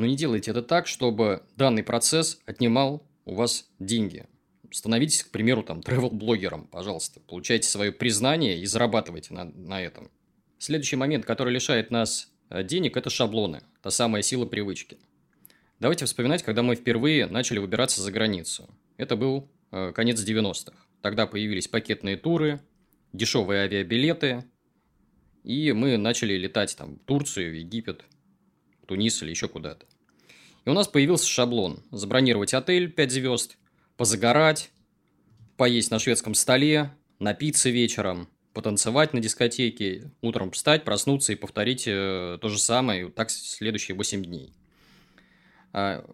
Но 0.00 0.06
не 0.06 0.16
делайте 0.16 0.50
это 0.50 0.62
так, 0.62 0.86
чтобы 0.86 1.42
данный 1.58 1.82
процесс 1.82 2.40
отнимал 2.46 3.06
у 3.26 3.34
вас 3.34 3.68
деньги. 3.78 4.24
Становитесь, 4.70 5.22
к 5.22 5.30
примеру, 5.30 5.62
там, 5.62 5.80
travel-блогером, 5.80 6.68
пожалуйста. 6.68 7.20
Получайте 7.20 7.68
свое 7.68 7.92
признание 7.92 8.58
и 8.58 8.64
зарабатывайте 8.64 9.34
на, 9.34 9.44
на 9.44 9.82
этом. 9.82 10.10
Следующий 10.56 10.96
момент, 10.96 11.26
который 11.26 11.52
лишает 11.52 11.90
нас 11.90 12.32
э, 12.48 12.64
денег, 12.64 12.96
это 12.96 13.10
шаблоны. 13.10 13.60
Та 13.82 13.90
самая 13.90 14.22
сила 14.22 14.46
привычки. 14.46 14.96
Давайте 15.80 16.06
вспоминать, 16.06 16.42
когда 16.44 16.62
мы 16.62 16.76
впервые 16.76 17.26
начали 17.26 17.58
выбираться 17.58 18.00
за 18.00 18.10
границу. 18.10 18.70
Это 18.96 19.16
был 19.16 19.50
э, 19.70 19.92
конец 19.94 20.24
90-х. 20.26 20.72
Тогда 21.02 21.26
появились 21.26 21.68
пакетные 21.68 22.16
туры, 22.16 22.58
дешевые 23.12 23.64
авиабилеты, 23.64 24.44
и 25.44 25.72
мы 25.72 25.98
начали 25.98 26.38
летать 26.38 26.74
там 26.74 26.96
в 26.96 27.00
Турцию, 27.00 27.50
в 27.50 27.54
Египет, 27.54 28.02
Тунис 28.90 29.22
или 29.22 29.30
еще 29.30 29.46
куда-то. 29.46 29.86
И 30.64 30.70
у 30.70 30.72
нас 30.72 30.88
появился 30.88 31.26
шаблон. 31.26 31.82
Забронировать 31.90 32.54
отель 32.54 32.90
5 32.90 33.10
звезд, 33.10 33.58
позагорать, 33.96 34.70
поесть 35.56 35.90
на 35.90 35.98
шведском 35.98 36.34
столе, 36.34 36.90
напиться 37.18 37.70
вечером, 37.70 38.28
потанцевать 38.52 39.12
на 39.12 39.20
дискотеке, 39.20 40.10
утром 40.20 40.50
встать, 40.50 40.84
проснуться 40.84 41.32
и 41.32 41.36
повторить 41.36 41.84
э, 41.86 42.38
то 42.40 42.48
же 42.48 42.58
самое, 42.58 43.06
и 43.06 43.10
так 43.10 43.30
следующие 43.30 43.96
8 43.96 44.24
дней. 44.24 44.54
А, 45.72 46.04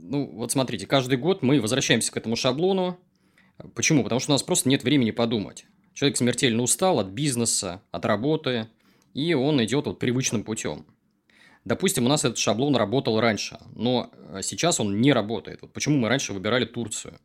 ну, 0.00 0.26
вот 0.32 0.52
смотрите, 0.52 0.86
каждый 0.86 1.18
год 1.18 1.42
мы 1.42 1.60
возвращаемся 1.60 2.12
к 2.12 2.16
этому 2.16 2.36
шаблону. 2.36 2.98
Почему? 3.74 4.02
Потому 4.02 4.20
что 4.20 4.32
у 4.32 4.34
нас 4.34 4.42
просто 4.42 4.68
нет 4.68 4.84
времени 4.84 5.10
подумать. 5.10 5.66
Человек 5.94 6.16
смертельно 6.16 6.62
устал 6.62 7.00
от 7.00 7.08
бизнеса, 7.08 7.82
от 7.90 8.04
работы, 8.04 8.68
и 9.14 9.34
он 9.34 9.62
идет 9.64 9.86
вот 9.86 9.98
привычным 9.98 10.44
путем. 10.44 10.86
Допустим, 11.68 12.06
у 12.06 12.08
нас 12.08 12.24
этот 12.24 12.38
шаблон 12.38 12.76
работал 12.76 13.20
раньше, 13.20 13.58
но 13.76 14.10
э, 14.14 14.40
сейчас 14.42 14.80
он 14.80 15.02
не 15.02 15.12
работает. 15.12 15.60
Вот 15.60 15.70
почему 15.74 15.98
мы 15.98 16.08
раньше 16.08 16.32
выбирали 16.32 16.64
Турцию? 16.64 17.20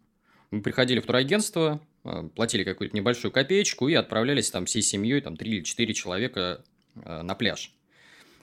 Мы 0.51 0.61
приходили 0.61 0.99
в 0.99 1.05
турагентство, 1.05 1.79
э, 2.03 2.27
платили 2.35 2.65
какую-то 2.65 2.93
небольшую 2.93 3.31
копеечку 3.31 3.87
и 3.87 3.93
отправлялись 3.93 4.51
там 4.51 4.65
всей 4.65 4.81
семьей, 4.81 5.21
там 5.21 5.37
3 5.37 5.49
или 5.49 5.63
4 5.63 5.93
человека 5.93 6.61
э, 6.95 7.21
на 7.21 7.35
пляж. 7.35 7.71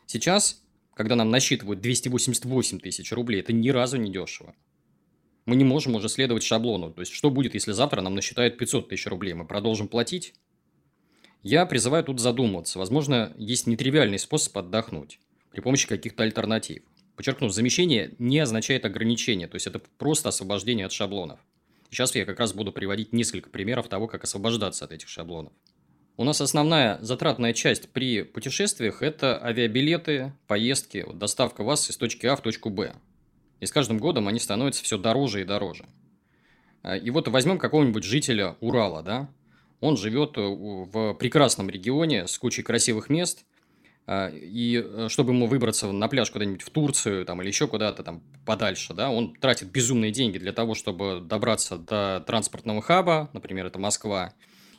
Сейчас, 0.07 0.63
когда 0.95 1.17
нам 1.17 1.31
насчитывают 1.31 1.83
288 1.83 2.79
тысяч 2.81 3.13
рублей, 3.13 3.41
это 3.41 3.53
ни 3.53 3.69
разу 3.69 3.99
не 3.99 4.11
дешево. 4.11 4.55
Мы 5.45 5.55
не 5.55 5.65
можем 5.65 5.97
уже 5.97 6.09
следовать 6.09 6.45
шаблону. 6.45 6.95
То 6.95 7.03
есть, 7.03 7.13
что 7.13 7.29
будет, 7.29 7.53
если 7.53 7.73
завтра 7.73 8.01
нам 8.01 8.15
насчитают 8.15 8.57
500 8.57 8.89
тысяч 8.89 9.07
рублей? 9.07 9.35
Мы 9.35 9.47
продолжим 9.47 9.87
платить? 9.87 10.33
Я 11.43 11.67
призываю 11.67 12.05
тут 12.05 12.21
задуматься. 12.21 12.79
Возможно, 12.79 13.35
есть 13.37 13.67
нетривиальный 13.67 14.19
способ 14.19 14.57
отдохнуть 14.57 15.19
при 15.51 15.61
помощи 15.61 15.89
каких-то 15.89 16.23
альтернатив. 16.23 16.83
Подчеркну, 17.17 17.49
замещение 17.49 18.15
не 18.19 18.39
означает 18.39 18.85
ограничение, 18.85 19.47
то 19.47 19.57
есть 19.57 19.67
это 19.67 19.81
просто 19.99 20.31
освобождение 20.31 20.87
от 20.87 20.93
шаблонов. 20.93 21.41
Сейчас 21.91 22.15
я 22.15 22.25
как 22.25 22.39
раз 22.39 22.53
буду 22.53 22.73
приводить 22.73 23.13
несколько 23.13 23.51
примеров 23.51 23.89
того, 23.89 24.07
как 24.07 24.25
освобождаться 24.25 24.85
от 24.85 24.93
этих 24.93 25.09
шаблонов. 25.09 25.53
У 26.17 26.25
нас 26.25 26.41
основная 26.41 26.99
затратная 27.01 27.53
часть 27.53 27.89
при 27.91 28.23
путешествиях– 28.23 29.03
это 29.03 29.43
авиабилеты, 29.43 30.33
поездки, 30.47 31.07
доставка 31.15 31.65
вас 31.65 31.89
из 31.91 31.97
точки 31.97 32.27
А 32.27 32.37
в 32.37 32.43
точку 32.43 32.71
Б. 32.71 32.95
И 33.59 33.67
с 33.67 33.73
каждым 33.73 33.99
годом 33.99 34.29
они 34.29 34.39
становятся 34.39 34.85
все 34.85 34.99
дороже 34.99 35.43
и 35.43 35.45
дороже. 35.45 35.87
А, 36.83 36.97
и 36.97 37.11
вот 37.11 37.29
возьмем 37.29 37.59
какого-нибудь 37.59 38.05
жителя 38.05 38.57
Урала, 38.61 39.03
да? 39.03 39.31
Он 39.81 39.97
живет 39.97 40.37
э, 40.37 40.41
в 40.43 41.15
прекрасном 41.15 41.71
регионе 41.71 42.27
с 42.27 42.39
кучей 42.39 42.63
красивых 42.63 43.09
мест, 43.09 43.47
и 44.33 44.83
э, 44.85 45.07
чтобы 45.09 45.33
ему 45.33 45.47
выбраться 45.47 45.91
на 45.91 46.09
пляж 46.09 46.31
куда-нибудь 46.31 46.63
в 46.63 46.71
Турцию 46.71 47.25
там, 47.25 47.41
или 47.41 47.49
еще 47.49 47.69
куда-то 47.69 48.03
там 48.03 48.23
подальше, 48.45 48.93
да, 48.93 49.11
он 49.11 49.35
тратит 49.35 49.71
безумные 49.71 50.11
деньги 50.11 50.39
для 50.39 50.53
того, 50.53 50.75
чтобы 50.75 51.21
добраться 51.21 51.79
до 51.79 52.23
транспортного 52.27 52.83
хаба, 52.83 53.31
например, 53.33 53.67
это 53.67 53.79
Москва, 53.79 54.35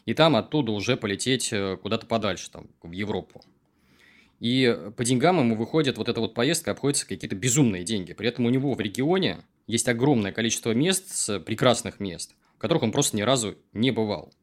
и 0.06 0.14
там 0.14 0.36
оттуда 0.36 0.72
уже 0.72 0.98
полететь 0.98 1.54
э, 1.54 1.78
куда-то 1.82 2.08
подальше, 2.08 2.52
там, 2.52 2.68
в 2.84 2.92
Европу. 2.92 3.42
И 4.42 4.76
по 4.98 5.06
деньгам 5.06 5.40
ему 5.40 5.56
выходит 5.56 5.98
вот 5.98 6.10
эта 6.10 6.20
вот 6.20 6.34
поездка, 6.34 6.72
обходится 6.72 7.08
какие-то 7.08 7.36
безумные 7.36 7.84
деньги. 7.84 8.14
При 8.14 8.28
этом 8.28 8.48
у 8.48 8.50
него 8.50 8.74
в 8.74 8.82
регионе 8.82 9.46
есть 9.68 9.88
огромное 9.88 10.32
количество 10.32 10.72
мест, 10.72 11.30
прекрасных 11.46 12.00
мест, 12.00 12.34
в 12.56 12.58
которых 12.58 12.82
он 12.82 12.92
просто 12.92 13.16
ни 13.16 13.22
разу 13.22 13.56
не 13.72 13.92
бывал. 13.92 14.34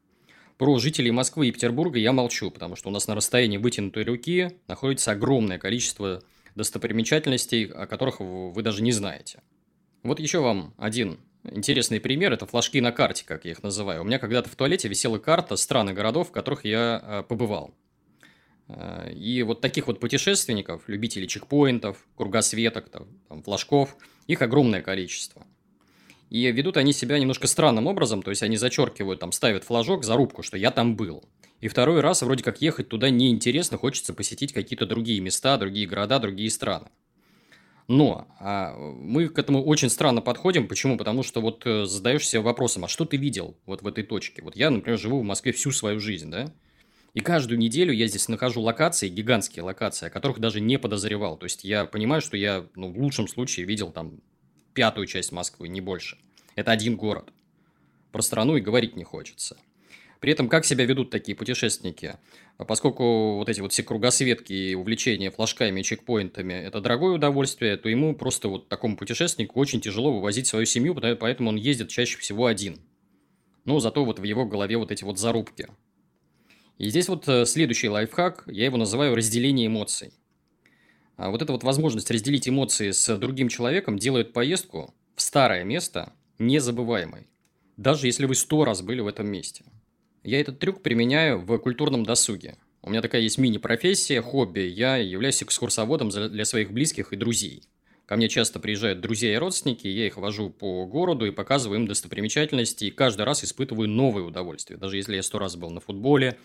Про 0.59 0.79
жителей 0.79 1.13
Москвы 1.13 1.49
и 1.49 1.53
Петербурга 1.53 1.99
я 1.99 2.13
молчу, 2.13 2.51
потому 2.51 2.77
что 2.77 2.89
у 2.89 2.93
нас 2.93 3.07
на 3.07 3.15
расстоянии 3.15 3.59
вытянутой 3.59 4.05
руки 4.05 4.51
находится 4.67 5.13
огромное 5.13 5.59
количество 5.59 6.23
достопримечательностей, 6.57 7.67
о 7.67 7.87
которых 7.87 8.19
вы 8.19 8.61
даже 8.63 8.83
не 8.83 8.93
знаете. 8.93 9.41
Вот 10.03 10.21
еще 10.21 10.41
вам 10.41 10.75
один 10.77 11.19
Интересный 11.45 12.01
пример– 12.01 12.33
это 12.35 12.47
флажки 12.47 12.81
на 12.81 12.93
карте, 12.93 13.25
как 13.25 13.45
я 13.45 13.53
их 13.53 13.63
называю. 13.63 14.03
У 14.03 14.05
меня 14.05 14.19
когда-то 14.19 14.51
в 14.51 14.57
туалете 14.57 14.89
висела 14.89 15.19
карта 15.19 15.57
стран 15.57 15.91
и 15.91 15.93
городов, 15.93 16.29
в 16.29 16.33
которых 16.33 16.65
я 16.65 17.01
э, 17.03 17.23
побывал. 17.23 17.73
Э, 18.67 19.13
и 19.13 19.43
вот 19.43 19.61
таких 19.61 19.87
вот 19.87 20.01
путешественников, 20.01 20.89
любителей 20.89 21.29
чекпоинтов, 21.29 22.07
кругосветок, 22.17 22.91
там, 22.91 23.43
флажков, 23.43 23.97
их 24.27 24.43
огромное 24.43 24.83
количество. 24.83 25.47
И 26.31 26.51
ведут 26.53 26.77
они 26.77 26.93
себя 26.93 27.19
немножко 27.19 27.47
странным 27.47 27.87
образом, 27.87 28.23
то 28.23 28.31
есть 28.31 28.43
они 28.43 28.57
зачеркивают, 28.57 29.21
там, 29.21 29.33
ставят 29.33 29.65
флажок, 29.65 30.05
зарубку, 30.05 30.43
что 30.43 30.57
я 30.59 30.71
там 30.71 30.95
был. 30.97 31.25
И 31.61 31.69
второй 31.69 32.01
раз 32.01 32.23
вроде 32.23 32.45
как 32.45 32.61
ехать 32.61 32.89
туда 32.89 33.11
неинтересно, 33.11 33.79
хочется 33.79 34.13
посетить 34.13 34.53
какие-то 34.53 34.87
другие 34.87 35.21
места, 35.21 35.57
другие 35.57 35.87
города, 35.87 36.19
другие 36.19 36.51
страны. 36.51 36.89
Но 37.89 38.29
а, 38.39 38.77
мы 38.77 39.29
к 39.29 39.39
этому 39.39 39.65
очень 39.65 39.89
странно 39.89 40.21
подходим. 40.21 40.69
Почему? 40.69 40.99
Потому 40.99 41.23
что 41.23 41.41
вот 41.41 41.63
э, 41.65 41.87
задаешь 41.87 42.29
себе 42.29 42.43
вопросом, 42.43 42.85
а 42.85 42.89
что 42.89 43.07
ты 43.07 43.17
видел 43.17 43.57
вот 43.65 43.81
в 43.81 43.87
этой 43.87 44.05
точке? 44.05 44.43
Вот 44.43 44.57
я, 44.57 44.69
например, 44.69 44.99
живу 44.99 45.21
в 45.21 45.25
Москве 45.25 45.53
всю 45.53 45.73
свою 45.73 45.99
жизнь, 45.99 46.31
да? 46.31 46.53
И 47.15 47.21
каждую 47.21 47.59
неделю 47.59 47.93
я 47.95 48.07
здесь 48.07 48.29
нахожу 48.29 48.61
локации, 48.61 49.09
гигантские 49.09 49.63
локации, 49.63 50.07
о 50.07 50.11
которых 50.11 50.39
даже 50.39 50.61
не 50.61 50.79
подозревал. 50.79 51.39
То 51.39 51.45
есть 51.47 51.65
я 51.65 51.87
понимаю, 51.87 52.21
что 52.21 52.37
я 52.37 52.67
ну, 52.75 52.93
в 52.93 52.99
лучшем 52.99 53.27
случае 53.27 53.65
видел 53.65 53.91
там 53.91 54.21
пятую 54.79 55.09
часть 55.09 55.33
Москвы, 55.33 55.67
не 55.67 55.81
больше. 55.81 56.19
Это 56.55 56.71
один 56.71 56.95
город. 56.95 57.33
Про 58.13 58.23
страну 58.23 58.57
и 58.57 58.61
говорить 58.61 58.95
не 58.95 59.03
хочется. 59.03 59.57
При 60.21 60.31
этом, 60.31 60.49
как 60.49 60.65
себя 60.65 60.85
ведут 60.85 61.11
такие 61.11 61.35
путешественники? 61.35 62.15
Поскольку 62.59 63.39
вот 63.39 63.49
эти 63.49 63.61
вот 63.61 63.73
все 63.73 63.83
кругосветки 63.83 64.53
и 64.53 64.77
увлечения 64.77 65.33
флажками 65.33 65.81
и 65.81 65.83
чекпоинтами– 65.83 66.53
это 66.55 66.81
дорогое 66.81 67.15
удовольствие, 67.15 67.77
то 67.77 67.89
ему 67.89 68.15
просто 68.15 68.47
вот 68.47 68.69
такому 68.69 68.97
путешественнику 68.97 69.59
очень 69.59 69.81
тяжело 69.81 70.13
вывозить 70.13 70.47
свою 70.47 70.65
семью, 70.65 70.95
поэтому 70.95 71.49
он 71.49 71.57
ездит 71.57 71.89
чаще 71.89 72.17
всего 72.19 72.47
один. 72.47 72.79
Но 73.65 73.81
зато 73.81 74.05
вот 74.05 74.21
в 74.21 74.23
его 74.23 74.47
голове 74.47 74.77
вот 74.77 74.93
эти 74.93 75.03
вот 75.03 75.19
зарубки. 75.19 75.67
И 76.79 76.89
здесь 76.89 77.09
вот 77.09 77.27
э, 77.27 77.47
следующий 77.47 77.89
лайфхак, 77.89 78.45
я 78.47 78.67
его 78.67 78.77
называю 78.77 79.17
разделение 79.17 79.67
эмоций. 79.67 80.13
А 81.19 81.29
вот 81.29 81.43
эта 81.43 81.53
вот 81.53 81.63
возможность 81.63 82.11
разделить 82.11 82.49
эмоции 82.49 82.93
с 82.93 83.17
другим 83.19 83.51
человеком 83.51 83.99
делает 83.99 84.33
поездку 84.33 84.95
в 85.15 85.21
старое 85.21 85.65
место 85.65 86.15
незабываемой. 86.39 87.29
Даже 87.77 88.07
если 88.07 88.25
вы 88.25 88.35
сто 88.35 88.65
раз 88.65 88.81
были 88.81 89.01
в 89.03 89.07
этом 89.07 89.29
месте– 89.29 89.65
я 90.29 90.41
этот 90.41 90.59
трюк 90.59 90.83
применяю 90.83 91.41
в 91.41 91.57
культурном 91.59 92.05
досуге. 92.05 92.59
У 92.83 92.91
меня 92.91 93.01
такая 93.01 93.23
есть 93.23 93.39
мини-профессия, 93.39 94.21
хобби. 94.21 94.61
Я 94.61 94.97
являюсь 94.97 95.43
экскурсоводом 95.43 96.11
для 96.11 96.45
своих 96.45 96.71
близких 96.71 97.13
и 97.13 97.17
друзей. 97.17 97.63
Ко 98.05 98.17
мне 98.17 98.29
часто 98.29 98.59
приезжают 98.59 99.01
друзья 99.01 99.33
и 99.33 99.37
родственники, 99.37 99.87
я 99.87 100.07
их 100.07 100.17
вожу 100.17 100.51
по 100.51 100.87
городу 100.87 101.27
и 101.27 101.31
показываю 101.31 101.81
им 101.81 101.87
достопримечательности, 101.87 102.85
и 102.85 102.91
каждый 102.91 103.23
раз 103.23 103.45
испытываю 103.45 103.89
новое 103.89 104.23
удовольствие. 104.23 104.79
Даже 104.79 104.97
если 104.97 105.17
я 105.17 105.23
сто 105.23 105.39
раз 105.39 105.57
был 105.57 105.71
на 105.71 105.81
футболе, 105.81 106.39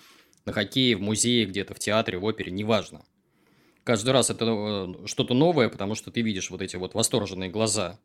на 0.45 0.51
хоккее, 0.51 0.97
в 0.97 1.01
музее, 1.01 1.45
где-то 1.45 1.73
в 1.73 1.79
театре, 1.79 2.17
в 2.17 2.23
опере, 2.25 2.51
неважно. 2.51 3.05
Каждый 3.83 4.11
раз 4.11 4.29
это 4.29 4.45
э, 4.45 5.07
что-то 5.07 5.33
новое, 5.33 5.69
потому 5.69 5.95
что 5.95 6.09
ты 6.11 6.21
видишь 6.21 6.49
вот 6.49 6.61
эти 6.61 6.75
вот 6.77 6.93
восторженные 6.93 7.49
глаза 7.49 7.99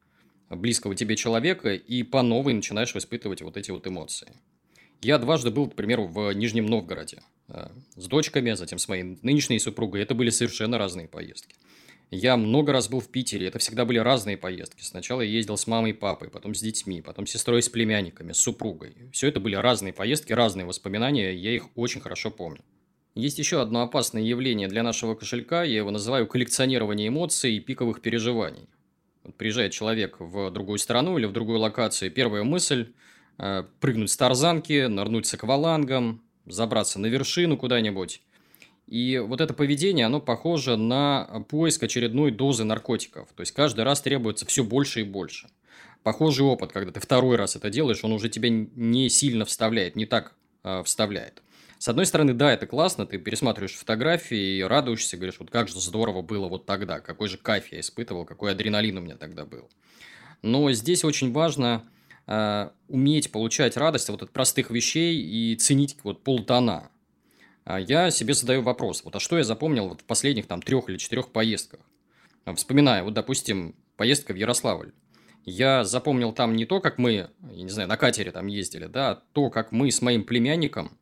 близкого 0.51 0.95
тебе 0.95 1.17
человека, 1.17 1.75
и 1.75 2.03
по 2.03 2.23
новой 2.23 2.55
начинаешь 2.55 2.95
испытывать 2.95 3.43
вот 3.43 3.57
эти 3.57 3.71
вот 3.71 3.87
эмоции. 3.87 4.33
Я 5.01 5.19
дважды 5.19 5.51
был, 5.51 5.69
к 5.69 5.77
примеру, 5.77 6.07
в 6.07 6.33
Нижнем 6.33 6.67
Новгороде 6.67 7.23
э, 7.49 7.69
с 7.95 8.07
дочками, 8.07 8.53
затем 8.53 8.79
с 8.79 8.89
моей 8.89 9.19
нынешней 9.23 9.61
супругой. 9.61 10.03
Это 10.03 10.15
были 10.15 10.31
совершенно 10.31 10.79
разные 10.79 11.07
поездки. 11.07 11.55
Я 12.11 12.37
много 12.39 12.73
раз 12.73 12.89
был 12.89 13.01
в 13.01 13.09
Питере, 13.09 13.47
это 13.47 13.59
всегда 13.59 13.85
были 13.85 13.99
разные 13.99 14.39
поездки. 14.39 14.83
Сначала 14.83 15.21
я 15.21 15.31
ездил 15.31 15.59
с 15.59 15.67
мамой 15.67 15.91
и 15.91 15.95
папой, 15.95 16.31
потом 16.31 16.55
с 16.55 16.61
детьми, 16.61 17.03
потом 17.03 17.27
с 17.27 17.31
сестрой 17.31 17.63
с 17.63 17.69
племянниками, 17.69 18.33
с 18.33 18.39
супругой. 18.39 18.97
Все 19.13 19.29
это 19.29 19.41
были 19.41 19.55
разные 19.57 19.93
поездки, 19.93 20.33
разные 20.33 20.65
воспоминания, 20.65 21.35
я 21.35 21.55
их 21.55 21.69
очень 21.77 22.01
хорошо 22.01 22.31
помню. 22.31 22.63
Есть 23.19 23.39
еще 23.39 23.61
одно 23.61 23.83
опасное 23.83 24.23
явление 24.23 24.69
для 24.69 24.83
нашего 24.83 25.15
кошелька, 25.15 25.65
я 25.65 25.79
его 25.79 25.91
называю 25.91 26.27
коллекционирование 26.27 27.09
эмоций 27.09 27.55
и 27.55 27.61
пиковых 27.61 28.01
переживаний. 28.01 28.69
Вот 29.25 29.35
приезжает 29.35 29.73
человек 29.73 30.17
в 30.21 30.51
другую 30.51 30.79
страну 30.79 31.19
или 31.19 31.27
в 31.27 31.33
другую 31.33 31.59
локацию, 31.59 32.11
первая 32.11 32.45
мысль– 32.45 32.93
Э, 33.39 33.65
прыгнуть 33.81 34.11
с 34.11 34.17
тарзанки, 34.17 34.87
нырнуть 34.87 35.27
с 35.27 35.35
аквалангом, 35.35 36.23
забраться 36.47 36.99
на 36.99 37.07
вершину 37.07 37.57
куда-нибудь. 37.57 38.21
И 38.89 39.19
вот 39.19 39.41
это 39.41 39.55
поведение, 39.55 40.07
оно 40.07 40.21
похоже 40.21 40.77
на 40.77 41.45
поиск 41.49 41.85
очередной 41.85 42.33
дозы 42.33 42.65
наркотиков. 42.65 43.29
То 43.37 43.43
есть, 43.43 43.53
каждый 43.53 43.85
раз 43.85 44.01
требуется 44.01 44.45
все 44.47 44.65
больше 44.65 45.03
и 45.03 45.05
больше. 45.05 45.49
Похожий 46.03 46.45
опыт, 46.45 46.73
когда 46.73 46.91
ты 46.91 47.01
второй 47.01 47.37
раз 47.37 47.55
это 47.55 47.71
делаешь, 47.71 48.03
он 48.03 48.13
уже 48.13 48.29
тебя 48.29 48.49
не 48.51 49.09
сильно 49.09 49.45
вставляет, 49.45 49.95
не 49.95 50.07
так 50.07 50.35
э, 50.65 50.83
вставляет. 50.83 51.43
С 51.79 51.87
одной 51.87 52.07
стороны, 52.07 52.35
да, 52.35 52.53
это 52.53 52.67
классно, 52.67 53.07
ты 53.07 53.19
пересматриваешь 53.19 53.77
фотографии 53.77 54.59
и 54.59 54.63
радуешься, 54.63 55.17
говоришь, 55.17 55.39
вот 55.39 55.51
как 55.51 55.69
же 55.69 55.81
здорово 55.81 56.23
было 56.23 56.49
вот 56.49 56.67
тогда, 56.67 56.99
какой 56.99 57.29
же 57.29 57.39
кайф 57.39 57.71
я 57.71 57.79
испытывал, 57.79 58.25
какой 58.25 58.51
адреналин 58.51 58.99
у 58.99 59.01
меня 59.01 59.17
тогда 59.17 59.45
был. 59.47 59.71
Но 60.43 60.73
здесь 60.73 61.05
очень 61.05 61.33
важно 61.33 61.89
э, 62.27 62.71
уметь 62.89 63.31
получать 63.31 63.77
радость 63.77 64.09
вот 64.09 64.23
от 64.23 64.33
простых 64.33 64.71
вещей 64.71 65.21
и 65.21 65.55
ценить 65.55 65.97
вот 66.03 66.25
полтона. 66.25 66.91
А 67.65 67.79
я 67.79 68.11
себе 68.11 68.35
задаю 68.35 68.63
вопрос, 68.63 69.05
вот 69.05 69.15
а 69.15 69.21
что 69.21 69.39
я 69.39 69.45
запомнил 69.45 69.89
вот 69.89 70.01
в 70.01 70.05
последних 70.05 70.47
там 70.47 70.61
трех 70.61 70.89
или 70.89 70.97
четырех 70.97 71.31
поездках? 71.31 71.81
Вспоминаю, 72.57 73.05
вот, 73.05 73.15
допустим, 73.15 73.77
поездка 73.97 74.33
в 74.33 74.37
Ярославль. 74.37 74.93
Я 75.45 75.85
запомнил 75.85 76.33
там 76.33 76.57
не 76.57 76.67
то, 76.67 76.81
как 76.81 76.99
мы, 76.99 77.31
я 77.51 77.63
не 77.63 77.71
знаю, 77.71 77.89
на 77.89 77.97
катере 77.97 78.33
там 78.33 78.49
ездили, 78.49 78.87
да, 78.87 79.11
а 79.11 79.23
то, 79.33 79.49
как 79.51 79.71
мы 79.71 79.91
с 79.91 80.03
моим 80.03 80.25
племянником 80.25 80.98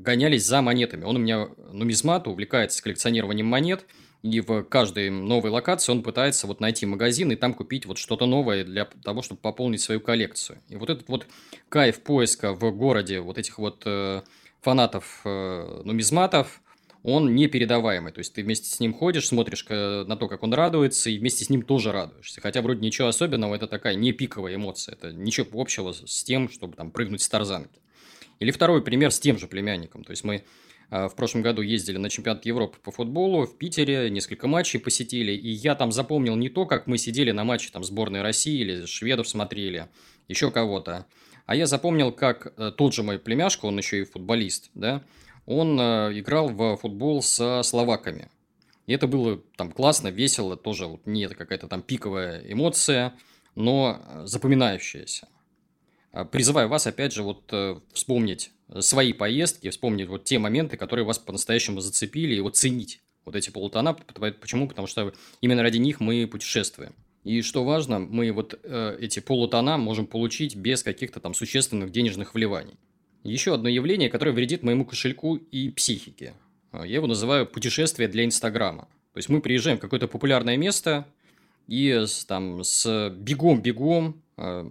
гонялись 0.00 0.44
за 0.44 0.62
монетами. 0.62 1.04
Он 1.04 1.16
у 1.16 1.18
меня 1.18 1.48
нумизмат, 1.72 2.26
увлекается 2.26 2.82
коллекционированием 2.82 3.46
монет– 3.46 3.86
и 4.22 4.40
в 4.40 4.62
каждой 4.62 5.10
новой 5.10 5.50
локации 5.50 5.90
он 5.90 6.02
пытается 6.02 6.46
вот 6.46 6.60
найти 6.60 6.86
магазин 6.86 7.32
и 7.32 7.36
там 7.36 7.54
купить 7.54 7.86
вот 7.86 7.98
что-то 7.98 8.26
новое 8.26 8.64
для 8.64 8.84
того, 8.84 9.20
чтобы 9.20 9.40
пополнить 9.40 9.80
свою 9.80 10.00
коллекцию. 10.00 10.60
И 10.68 10.76
вот 10.76 10.90
этот 10.90 11.08
вот 11.08 11.26
кайф 11.68 12.00
поиска 12.02 12.54
в 12.54 12.70
городе 12.70 13.20
вот 13.20 13.36
этих 13.36 13.58
вот 13.58 13.82
э, 13.84 14.22
фанатов 14.60 15.22
э, 15.24 15.82
нумизматов, 15.84 16.62
он 17.02 17.34
непередаваемый. 17.34 18.12
То 18.12 18.20
есть 18.20 18.32
ты 18.32 18.44
вместе 18.44 18.68
с 18.68 18.78
ним 18.78 18.94
ходишь, 18.94 19.26
смотришь 19.26 19.66
на 19.68 20.16
то, 20.16 20.28
как 20.28 20.44
он 20.44 20.54
радуется, 20.54 21.10
и 21.10 21.18
вместе 21.18 21.44
с 21.44 21.50
ним 21.50 21.62
тоже 21.62 21.90
радуешься. 21.90 22.40
Хотя 22.40 22.62
вроде 22.62 22.80
ничего 22.80 23.08
особенного, 23.08 23.56
это 23.56 23.66
такая 23.66 23.96
не 23.96 24.12
пиковая 24.12 24.54
эмоция. 24.54 24.92
Это 24.92 25.12
ничего 25.12 25.60
общего 25.60 25.90
с 25.92 26.22
тем, 26.22 26.48
чтобы 26.48 26.76
там 26.76 26.92
прыгнуть 26.92 27.22
с 27.22 27.28
тарзанки. 27.28 27.80
Или 28.42 28.50
второй 28.50 28.82
пример 28.82 29.10
с 29.10 29.20
тем 29.20 29.38
же 29.38 29.46
племянником. 29.46 30.04
То 30.04 30.10
есть 30.10 30.24
мы 30.24 30.44
А, 30.92 31.08
в 31.08 31.16
прошлом 31.16 31.40
году 31.40 31.62
ездили 31.62 31.96
на 31.96 32.10
чемпионат 32.10 32.44
Европы 32.44 32.76
по 32.78 32.90
футболу 32.92 33.46
в 33.46 33.56
Питере, 33.56 34.10
несколько 34.10 34.46
матчей 34.46 34.78
посетили, 34.78 35.32
и 35.32 35.48
я 35.48 35.74
там 35.74 35.90
запомнил 35.90 36.36
не 36.36 36.50
то, 36.50 36.66
как 36.66 36.86
мы 36.86 36.98
сидели 36.98 37.30
на 37.30 37.44
матче 37.44 37.70
там 37.72 37.82
сборной 37.82 38.20
России 38.20 38.60
или 38.60 38.84
шведов 38.84 39.26
смотрели, 39.26 39.88
еще 40.28 40.50
кого-то, 40.50 41.06
а 41.46 41.56
я 41.56 41.64
запомнил, 41.64 42.12
как 42.12 42.52
э, 42.58 42.72
тот 42.76 42.92
же 42.92 43.02
мой 43.02 43.18
племяшка, 43.18 43.64
он 43.64 43.78
еще 43.78 44.02
и 44.02 44.04
футболист, 44.04 44.70
да, 44.74 45.02
он 45.46 45.80
э, 45.80 46.18
играл 46.18 46.50
в 46.50 46.76
футбол 46.76 47.22
со 47.22 47.62
словаками. 47.62 48.28
И 48.86 48.92
это 48.92 49.06
было 49.06 49.40
там 49.56 49.72
классно, 49.72 50.08
весело, 50.08 50.58
тоже 50.58 50.86
вот 50.86 51.06
не 51.06 51.26
какая-то 51.26 51.68
там 51.68 51.80
пиковая 51.80 52.42
эмоция, 52.46 53.14
но 53.54 53.98
э, 53.98 54.26
запоминающаяся. 54.26 55.26
А, 56.12 56.24
призываю 56.24 56.68
вас, 56.68 56.86
опять 56.86 57.12
же, 57.12 57.22
вот 57.22 57.52
вспомнить 57.92 58.52
свои 58.80 59.12
поездки, 59.12 59.70
вспомнить 59.70 60.08
вот 60.08 60.24
те 60.24 60.38
моменты, 60.38 60.76
которые 60.76 61.04
вас 61.04 61.18
по-настоящему 61.18 61.80
зацепили, 61.80 62.34
и 62.34 62.40
вот 62.40 62.56
ценить 62.56 63.00
вот 63.24 63.36
эти 63.36 63.50
полутона. 63.50 63.94
Почему? 63.94 64.68
Потому 64.68 64.86
что 64.86 65.12
именно 65.40 65.62
ради 65.62 65.78
них 65.78 66.00
мы 66.00 66.26
путешествуем. 66.26 66.94
И 67.24 67.42
что 67.42 67.64
важно, 67.64 68.00
мы 68.00 68.32
вот 68.32 68.58
э, 68.62 68.96
эти 69.00 69.20
полутона 69.20 69.78
можем 69.78 70.06
получить 70.06 70.56
без 70.56 70.82
каких-то 70.82 71.20
там 71.20 71.34
существенных 71.34 71.92
денежных 71.92 72.34
вливаний. 72.34 72.74
Еще 73.22 73.54
одно 73.54 73.68
явление, 73.68 74.10
которое 74.10 74.32
вредит 74.32 74.64
моему 74.64 74.84
кошельку 74.84 75.36
и 75.36 75.70
психике. 75.70 76.34
Я 76.72 76.84
его 76.84 77.06
называю 77.06 77.46
путешествие 77.46 78.08
для 78.08 78.24
Инстаграма. 78.24 78.88
То 79.12 79.18
есть 79.18 79.28
мы 79.28 79.40
приезжаем 79.40 79.78
в 79.78 79.80
какое-то 79.80 80.08
популярное 80.08 80.56
место 80.56 81.06
и 81.68 81.90
с, 81.90 82.24
там 82.24 82.64
с 82.64 83.10
бегом-бегом 83.10 84.20
э, 84.38 84.70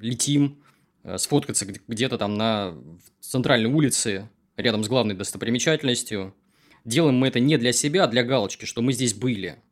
летим 0.00 0.62
э, 1.04 1.18
сфоткаться 1.18 1.66
где-то 1.66 2.18
там 2.18 2.36
на 2.36 2.74
центральной 3.20 3.70
улице 3.70 4.28
рядом 4.56 4.84
с 4.84 4.88
главной 4.88 5.14
достопримечательностью. 5.14 6.34
Делаем 6.84 7.16
мы 7.16 7.28
это 7.28 7.40
не 7.40 7.56
для 7.58 7.72
себя, 7.72 8.04
а 8.04 8.08
для 8.08 8.24
галочки, 8.24 8.64
что 8.64 8.82
мы 8.82 8.92
здесь 8.92 9.14
были– 9.14 9.58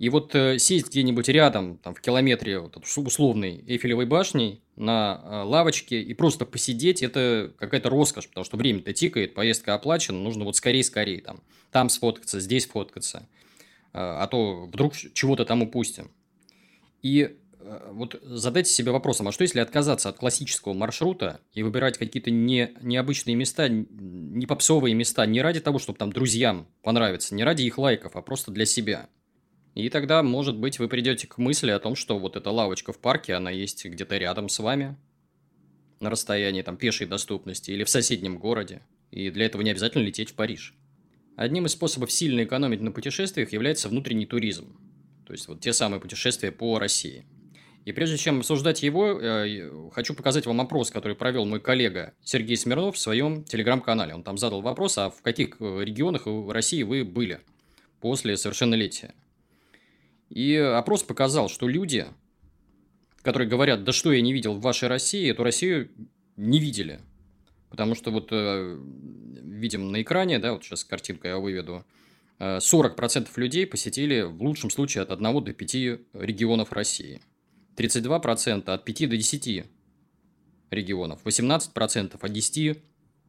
и 0.00 0.08
вот 0.08 0.34
э, 0.34 0.58
сесть 0.58 0.88
где-нибудь 0.88 1.28
рядом, 1.28 1.76
там, 1.76 1.94
в 1.94 2.00
километре 2.00 2.58
вот, 2.58 2.74
условной 2.96 3.62
Эйфелевой 3.66 4.06
башни 4.06 4.62
на 4.74 5.20
э, 5.22 5.42
лавочке 5.42 6.00
и 6.00 6.14
просто 6.14 6.46
посидеть, 6.46 7.02
это 7.02 7.52
какая-то 7.58 7.90
роскошь, 7.90 8.26
потому 8.26 8.46
что 8.46 8.56
время-то 8.56 8.94
тикает, 8.94 9.34
поездка 9.34 9.74
оплачена, 9.74 10.18
нужно 10.18 10.46
вот 10.46 10.56
скорее-скорее 10.56 11.20
там, 11.20 11.42
там 11.70 11.90
сфоткаться, 11.90 12.40
здесь 12.40 12.64
фоткаться, 12.64 13.28
э, 13.92 13.98
а 13.98 14.26
то 14.26 14.64
вдруг 14.64 14.96
чего-то 14.96 15.44
там 15.44 15.60
упустим. 15.60 16.10
И 17.02 17.36
вот 17.90 18.20
задайте 18.22 18.70
себе 18.70 18.92
вопросом, 18.92 19.28
а 19.28 19.32
что 19.32 19.42
если 19.42 19.60
отказаться 19.60 20.08
от 20.08 20.16
классического 20.16 20.72
маршрута 20.72 21.40
и 21.52 21.62
выбирать 21.62 21.98
какие-то 21.98 22.30
не, 22.30 22.72
необычные 22.80 23.36
места, 23.36 23.68
не 23.68 24.46
попсовые 24.46 24.94
места, 24.94 25.26
не 25.26 25.42
ради 25.42 25.60
того, 25.60 25.78
чтобы 25.78 25.98
там 25.98 26.12
друзьям 26.12 26.66
понравиться, 26.82 27.34
не 27.34 27.44
ради 27.44 27.62
их 27.62 27.78
лайков, 27.78 28.16
а 28.16 28.22
просто 28.22 28.50
для 28.50 28.66
себя– 28.66 29.08
и 29.74 29.88
тогда, 29.88 30.22
может 30.22 30.56
быть, 30.56 30.78
вы 30.78 30.88
придете 30.88 31.26
к 31.26 31.38
мысли 31.38 31.70
о 31.70 31.78
том, 31.78 31.94
что 31.94 32.18
вот 32.18 32.36
эта 32.36 32.50
лавочка 32.50 32.92
в 32.92 32.98
парке, 32.98 33.34
она 33.34 33.50
есть 33.50 33.84
где-то 33.84 34.16
рядом 34.18 34.48
с 34.48 34.58
вами, 34.58 34.96
на 36.00 36.10
расстоянии 36.10 36.62
там 36.62 36.76
пешей 36.76 37.06
доступности 37.06 37.70
или 37.70 37.84
в 37.84 37.88
соседнем 37.88 38.38
городе. 38.38 38.82
И 39.10 39.30
для 39.30 39.46
этого 39.46 39.62
не 39.62 39.70
обязательно 39.70 40.02
лететь 40.02 40.30
в 40.30 40.34
Париж. 40.34 40.74
Одним 41.36 41.66
из 41.66 41.72
способов 41.72 42.10
сильно 42.10 42.44
экономить 42.44 42.80
на 42.80 42.90
путешествиях 42.90 43.52
является 43.52 43.88
внутренний 43.88 44.26
туризм. 44.26 44.76
То 45.26 45.32
есть 45.32 45.46
вот 45.46 45.60
те 45.60 45.72
самые 45.72 46.00
путешествия 46.00 46.50
по 46.50 46.78
России. 46.78 47.24
И 47.84 47.92
прежде 47.92 48.18
чем 48.18 48.38
обсуждать 48.40 48.82
его, 48.82 49.18
э, 49.18 49.90
хочу 49.92 50.14
показать 50.14 50.46
вам 50.46 50.60
опрос, 50.60 50.90
который 50.90 51.16
провел 51.16 51.46
мой 51.46 51.60
коллега 51.60 52.12
Сергей 52.22 52.56
Смирнов 52.56 52.96
в 52.96 52.98
своем 52.98 53.44
телеграм-канале. 53.44 54.14
Он 54.14 54.22
там 54.22 54.36
задал 54.36 54.60
вопрос, 54.60 54.98
а 54.98 55.08
в 55.10 55.22
каких 55.22 55.56
э, 55.60 55.80
регионах 55.82 56.26
России 56.48 56.82
вы 56.82 57.04
были 57.04 57.40
после 58.00 58.36
совершеннолетия. 58.36 59.14
И 60.28 60.54
опрос 60.54 61.02
показал, 61.02 61.48
что 61.48 61.66
люди, 61.68 62.06
которые 63.22 63.48
говорят, 63.48 63.82
да 63.82 63.92
что 63.92 64.12
я 64.12 64.20
не 64.20 64.32
видел 64.32 64.54
в 64.54 64.60
вашей 64.60 64.88
России, 64.88 65.30
эту 65.30 65.42
Россию 65.42 65.90
не 66.36 66.58
видели. 66.58 67.00
Потому 67.70 67.94
что 67.94 68.10
вот 68.10 68.28
э, 68.30 68.78
видим 69.42 69.90
на 69.90 70.02
экране, 70.02 70.38
да, 70.38 70.52
вот 70.52 70.64
сейчас 70.64 70.84
картинка 70.84 71.28
я 71.28 71.38
выведу, 71.38 71.84
40% 72.38 73.28
э, 73.34 73.40
людей 73.40 73.66
посетили 73.66 74.22
в 74.22 74.42
лучшем 74.42 74.70
случае 74.70 75.02
от 75.02 75.12
1 75.12 75.44
до 75.44 75.52
5 75.52 75.74
регионов 76.14 76.72
России. 76.72 77.20
32% 77.80 78.70
от 78.70 78.84
5 78.84 79.08
до 79.08 79.16
10 79.16 79.64
регионов. 80.70 81.20
18% 81.24 82.18
от 82.20 82.32
10 82.32 82.78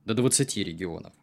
до 0.06 0.14
20 0.14 0.58
регионов. 0.58 1.14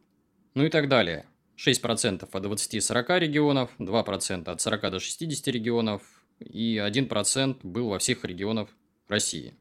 Ну 0.55 0.65
и 0.65 0.71
так 0.71 0.89
далее. 0.89 1.27
6% 1.59 2.29
от 2.31 2.45
20-40 2.45 3.19
регионов, 3.19 3.71
2% 3.79 4.51
от 4.51 4.61
40 4.61 4.91
до 4.91 5.01
60 5.01 5.49
регионов 5.49 6.03
и 6.39 6.77
1% 6.77 7.59
был 7.65 7.89
во 7.89 7.99
всех 7.99 8.25
регионах 8.25 8.69
России. 9.09 9.55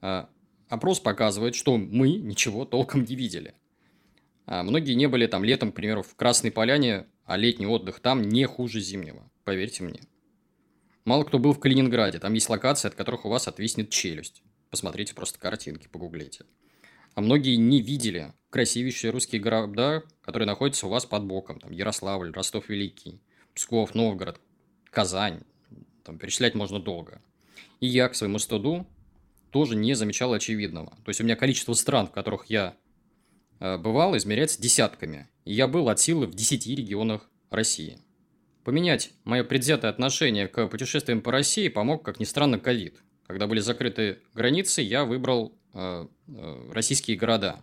А, 0.00 0.28
опрос 0.68 1.00
показывает, 1.00 1.56
что 1.56 1.76
мы 1.76 2.12
ничего 2.12 2.64
толком 2.64 3.04
не 3.04 3.16
видели. 3.16 3.54
А 4.46 4.62
многие 4.62 4.94
не 4.94 5.08
были 5.08 5.26
там 5.26 5.42
летом, 5.42 5.72
к 5.72 5.74
примеру, 5.74 6.02
в 6.02 6.14
Красной 6.14 6.52
Поляне, 6.52 7.06
а 7.24 7.36
летний 7.36 7.66
отдых 7.66 8.00
там 8.00 8.22
не 8.22 8.46
хуже 8.46 8.80
зимнего, 8.80 9.28
поверьте 9.44 9.82
мне. 9.82 10.00
Мало 11.04 11.24
кто 11.24 11.38
был 11.38 11.52
в 11.52 11.60
Калининграде, 11.60 12.18
там 12.18 12.32
есть 12.34 12.48
локации, 12.48 12.88
от 12.88 12.94
которых 12.94 13.24
у 13.24 13.28
вас 13.28 13.48
отвиснет 13.48 13.90
челюсть. 13.90 14.42
Посмотрите 14.70 15.14
просто 15.14 15.38
картинки, 15.38 15.88
погуглите 15.88 16.44
а 17.14 17.20
многие 17.20 17.56
не 17.56 17.80
видели 17.80 18.32
красивейшие 18.50 19.10
русские 19.10 19.40
города, 19.40 20.02
которые 20.22 20.46
находятся 20.46 20.86
у 20.86 20.90
вас 20.90 21.06
под 21.06 21.24
боком. 21.24 21.60
Там 21.60 21.70
Ярославль, 21.70 22.32
Ростов-Великий, 22.32 23.20
Псков, 23.54 23.94
Новгород, 23.94 24.40
Казань. 24.90 25.40
Там 26.02 26.18
перечислять 26.18 26.54
можно 26.54 26.80
долго. 26.80 27.22
И 27.80 27.86
я, 27.86 28.08
к 28.08 28.14
своему 28.14 28.38
стыду, 28.38 28.86
тоже 29.50 29.76
не 29.76 29.94
замечал 29.94 30.32
очевидного. 30.32 30.90
То 31.04 31.10
есть 31.10 31.20
у 31.20 31.24
меня 31.24 31.36
количество 31.36 31.72
стран, 31.74 32.08
в 32.08 32.10
которых 32.10 32.46
я 32.46 32.74
э, 33.60 33.78
бывал, 33.78 34.16
измеряется 34.16 34.60
десятками. 34.60 35.28
И 35.44 35.54
я 35.54 35.68
был 35.68 35.88
от 35.88 36.00
силы 36.00 36.26
в 36.26 36.34
10 36.34 36.66
регионах 36.66 37.30
России. 37.50 37.98
Поменять 38.64 39.12
мое 39.24 39.44
предвзятое 39.44 39.90
отношение 39.90 40.48
к 40.48 40.66
путешествиям 40.66 41.20
по 41.20 41.30
России 41.30 41.68
помог, 41.68 42.02
как 42.02 42.18
ни 42.18 42.24
странно, 42.24 42.58
ковид. 42.58 43.02
Когда 43.26 43.46
были 43.46 43.60
закрыты 43.60 44.18
границы, 44.34 44.82
я 44.82 45.04
выбрал 45.04 45.54
Э, 45.74 46.06
э, 46.28 46.70
российские 46.72 47.16
города. 47.16 47.58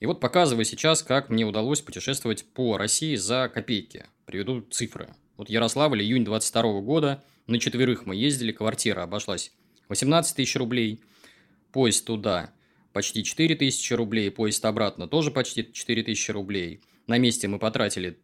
И 0.00 0.06
вот 0.06 0.20
показываю 0.20 0.64
сейчас, 0.64 1.02
как 1.02 1.28
мне 1.28 1.44
удалось 1.44 1.82
путешествовать 1.82 2.46
по 2.46 2.78
России 2.78 3.14
за 3.14 3.50
копейки. 3.52 4.06
Приведу 4.24 4.62
цифры. 4.62 5.14
Вот 5.36 5.50
Ярославль, 5.50 6.00
июнь 6.02 6.24
22 6.24 6.80
года, 6.80 7.22
на 7.46 7.58
четверых 7.58 8.06
мы 8.06 8.16
ездили, 8.16 8.52
квартира 8.52 9.02
обошлась 9.02 9.52
18 9.90 10.34
тысяч 10.34 10.56
рублей, 10.56 11.02
поезд 11.72 12.06
туда 12.06 12.50
почти 12.94 13.22
4 13.22 13.54
тысячи 13.54 13.92
рублей, 13.92 14.30
поезд 14.30 14.64
обратно 14.64 15.06
тоже 15.06 15.30
почти 15.30 15.70
4 15.70 16.04
тысячи 16.04 16.30
рублей. 16.30 16.80
На 17.06 17.18
месте 17.18 17.48
мы 17.48 17.58
потратили 17.58 18.18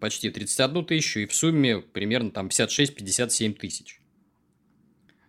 почти 0.00 0.30
31 0.30 0.84
тысячу 0.84 1.20
и 1.20 1.26
в 1.26 1.34
сумме 1.34 1.78
примерно 1.78 2.30
там 2.30 2.48
56-57 2.48 3.54
тысяч. 3.54 4.00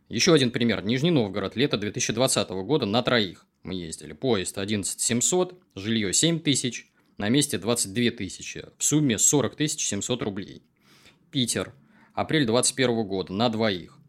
Еще 0.10 0.34
один 0.34 0.52
пример. 0.52 0.84
Нижний 0.86 1.12
Новгород. 1.12 1.56
Лето 1.58 1.78
2020 1.78 2.50
года 2.50 2.86
на 2.86 3.04
троих 3.04 3.45
мы 3.63 3.73
ездили. 3.73 4.13
Поезд 4.13 4.58
11 4.58 5.00
700, 5.00 5.62
жилье 5.76 6.13
7 6.13 6.39
тысяч, 6.39 6.89
на 7.17 7.28
месте 7.28 7.58
22 7.58 8.12
тысячи. 8.12 8.65
В 8.78 8.84
сумме 8.84 9.17
40 9.17 9.56
тысяч 9.56 9.86
700 9.86 10.21
рублей. 10.23 10.63
Питер. 11.30 11.73
Апрель 12.13 12.45
2021 12.45 13.06
года 13.06 13.34
на 13.34 13.50
двоих. 13.50 14.00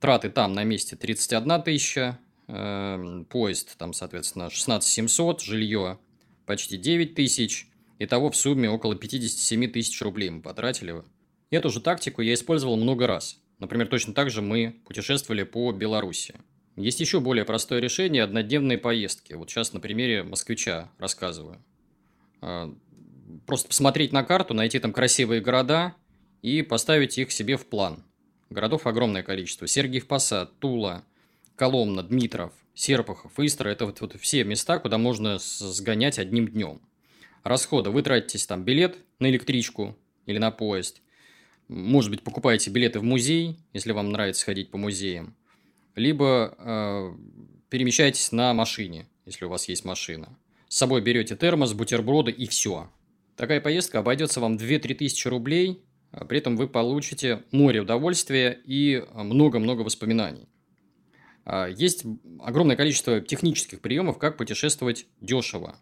Траты 0.00 0.30
там 0.30 0.52
на 0.52 0.64
месте 0.64 0.96
31 0.96 1.62
тысяча. 1.62 2.18
Э, 2.48 3.24
поезд 3.28 3.78
там, 3.78 3.92
соответственно, 3.92 4.50
16 4.50 4.90
700, 4.90 5.42
жилье 5.42 6.00
почти 6.44 6.76
9 6.76 7.14
тысяч. 7.14 7.69
Итого 8.02 8.30
в 8.30 8.36
сумме 8.36 8.70
около 8.70 8.96
57 8.96 9.70
тысяч 9.70 10.00
рублей 10.00 10.30
мы 10.30 10.40
потратили. 10.40 11.02
Эту 11.50 11.68
же 11.68 11.82
тактику 11.82 12.22
я 12.22 12.32
использовал 12.32 12.78
много 12.78 13.06
раз. 13.06 13.38
Например, 13.58 13.86
точно 13.86 14.14
так 14.14 14.30
же 14.30 14.40
мы 14.40 14.80
путешествовали 14.86 15.42
по 15.42 15.70
Беларуси. 15.70 16.34
Есть 16.76 17.00
еще 17.00 17.20
более 17.20 17.44
простое 17.44 17.78
решение– 17.78 18.22
однодневные 18.24 18.78
поездки. 18.78 19.34
Вот 19.34 19.50
сейчас 19.50 19.74
на 19.74 19.80
примере 19.80 20.22
москвича 20.22 20.90
рассказываю. 20.98 21.62
А, 22.40 22.74
просто 23.44 23.68
посмотреть 23.68 24.12
на 24.12 24.24
карту, 24.24 24.54
найти 24.54 24.78
там 24.78 24.94
красивые 24.94 25.42
города 25.42 25.94
и 26.40 26.62
поставить 26.62 27.18
их 27.18 27.30
себе 27.30 27.58
в 27.58 27.66
план. 27.66 28.02
Городов 28.48 28.86
огромное 28.86 29.22
количество. 29.22 29.66
Сергиев 29.66 30.06
Посад, 30.06 30.58
Тула, 30.58 31.04
Коломна, 31.54 32.02
Дмитров, 32.02 32.54
Серпухов, 32.72 33.38
Истра– 33.38 33.68
это 33.70 33.84
вот, 33.84 34.00
вот 34.00 34.18
все 34.18 34.42
места, 34.44 34.78
куда 34.78 34.96
можно 34.96 35.36
сгонять 35.38 36.18
одним 36.18 36.48
днем. 36.48 36.80
Расходы. 37.42 37.90
Вы 37.90 38.02
тратитесь 38.02 38.46
там 38.46 38.64
билет 38.64 38.98
на 39.18 39.30
электричку 39.30 39.96
или 40.26 40.38
на 40.38 40.50
поезд– 40.50 41.02
может 41.70 42.10
быть, 42.10 42.22
покупаете 42.22 42.68
билеты 42.68 42.98
в 42.98 43.04
музей, 43.04 43.56
если 43.72 43.92
вам 43.92 44.10
нравится 44.10 44.44
ходить 44.44 44.72
по 44.72 44.76
музеям, 44.76 45.36
либо 45.94 46.52
э, 46.58 47.12
перемещаетесь 47.68 48.32
на 48.32 48.52
машине, 48.54 49.06
если 49.24 49.44
у 49.44 49.48
вас 49.48 49.68
есть 49.68 49.84
машина. 49.84 50.36
С 50.68 50.78
собой 50.78 51.00
берете 51.00 51.36
термос, 51.36 51.72
бутерброды 51.72 52.32
и 52.32 52.48
все. 52.48 52.90
Такая 53.36 53.60
поездка 53.60 54.00
обойдется 54.00 54.40
вам 54.40 54.56
2-3 54.56 54.94
тысячи 54.94 55.28
рублей, 55.28 55.84
а 56.10 56.24
при 56.24 56.38
этом 56.38 56.56
вы 56.56 56.66
получите 56.66 57.44
море 57.52 57.82
удовольствия 57.82 58.60
и 58.64 59.04
много-много 59.14 59.82
воспоминаний. 59.82 60.48
А, 61.44 61.68
есть 61.68 62.04
огромное 62.40 62.74
количество 62.74 63.20
технических 63.20 63.80
приемов, 63.80 64.18
как 64.18 64.36
путешествовать 64.36 65.06
дешево. 65.20 65.78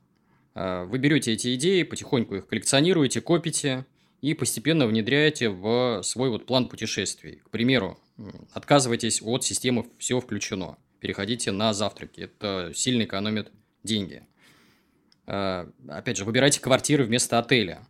А, 0.60 0.84
вы 0.86 0.98
берете 0.98 1.32
эти 1.32 1.54
идеи, 1.54 1.84
потихоньку 1.84 2.34
их 2.34 2.48
коллекционируете, 2.48 3.20
копите 3.20 3.86
и 4.20 4.34
постепенно 4.34 4.88
внедряете 4.88 5.50
в 5.50 6.02
свой 6.02 6.30
вот 6.30 6.46
план 6.46 6.68
путешествий. 6.68 7.36
К 7.44 7.50
примеру, 7.50 7.96
отказывайтесь 8.52 9.22
от 9.22 9.44
системы 9.44 9.86
«все 9.98 10.18
включено», 10.18 10.76
переходите 10.98 11.52
на 11.52 11.72
завтраки, 11.72 12.22
это 12.22 12.72
сильно 12.74 13.04
экономит 13.04 13.52
деньги. 13.84 14.24
А, 15.26 15.70
опять 15.86 16.16
же, 16.16 16.24
выбирайте 16.24 16.60
квартиры 16.60 17.04
вместо 17.04 17.38
отеля, 17.38 17.86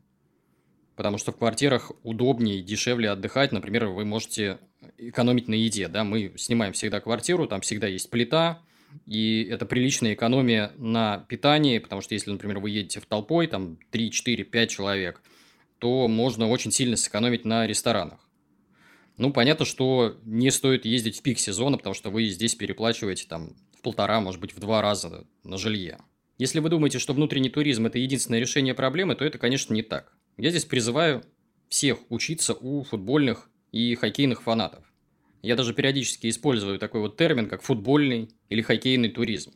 потому 0.94 1.16
что 1.16 1.32
в 1.32 1.38
квартирах 1.38 1.90
удобнее 2.02 2.58
и 2.58 2.62
дешевле 2.62 3.08
отдыхать. 3.08 3.50
Например, 3.50 3.86
вы 3.86 4.04
можете 4.04 4.58
экономить 4.98 5.48
на 5.48 5.54
еде, 5.54 5.88
да, 5.88 6.04
мы 6.04 6.34
снимаем 6.36 6.74
всегда 6.74 7.00
квартиру, 7.00 7.46
там 7.46 7.62
всегда 7.62 7.86
есть 7.86 8.10
плита, 8.10 8.60
и 9.06 9.44
это 9.44 9.66
приличная 9.66 10.14
экономия 10.14 10.72
на 10.76 11.24
питании, 11.28 11.78
потому 11.78 12.02
что 12.02 12.14
если, 12.14 12.30
например, 12.30 12.58
вы 12.58 12.70
едете 12.70 13.00
в 13.00 13.06
толпой, 13.06 13.46
там 13.46 13.78
3, 13.90 14.10
4, 14.10 14.44
5 14.44 14.70
человек, 14.70 15.22
то 15.78 16.08
можно 16.08 16.48
очень 16.48 16.70
сильно 16.70 16.96
сэкономить 16.96 17.44
на 17.44 17.66
ресторанах. 17.66 18.20
Ну, 19.16 19.32
понятно, 19.32 19.64
что 19.64 20.16
не 20.24 20.50
стоит 20.50 20.84
ездить 20.84 21.18
в 21.18 21.22
пик 21.22 21.38
сезона, 21.38 21.76
потому 21.76 21.94
что 21.94 22.10
вы 22.10 22.26
здесь 22.26 22.54
переплачиваете 22.54 23.26
там 23.28 23.56
в 23.76 23.82
полтора, 23.82 24.20
может 24.20 24.40
быть, 24.40 24.54
в 24.54 24.60
два 24.60 24.80
раза 24.80 25.26
на 25.42 25.58
жилье. 25.58 25.98
Если 26.38 26.60
вы 26.60 26.68
думаете, 26.68 27.00
что 27.00 27.14
внутренний 27.14 27.50
туризм– 27.50 27.86
это 27.88 27.98
единственное 27.98 28.38
решение 28.38 28.74
проблемы, 28.74 29.16
то 29.16 29.24
это, 29.24 29.38
конечно, 29.38 29.74
не 29.74 29.82
так. 29.82 30.16
Я 30.36 30.50
здесь 30.50 30.64
призываю 30.64 31.24
всех 31.68 31.98
учиться 32.10 32.54
у 32.54 32.84
футбольных 32.84 33.50
и 33.72 33.96
хоккейных 33.96 34.42
фанатов. 34.42 34.84
Я 35.42 35.56
даже 35.56 35.74
периодически 35.74 36.28
использую 36.28 36.78
такой 36.78 37.00
вот 37.00 37.16
термин, 37.16 37.48
как 37.48 37.62
футбольный 37.62 38.30
или 38.48 38.62
хоккейный 38.62 39.08
туризм. 39.08 39.52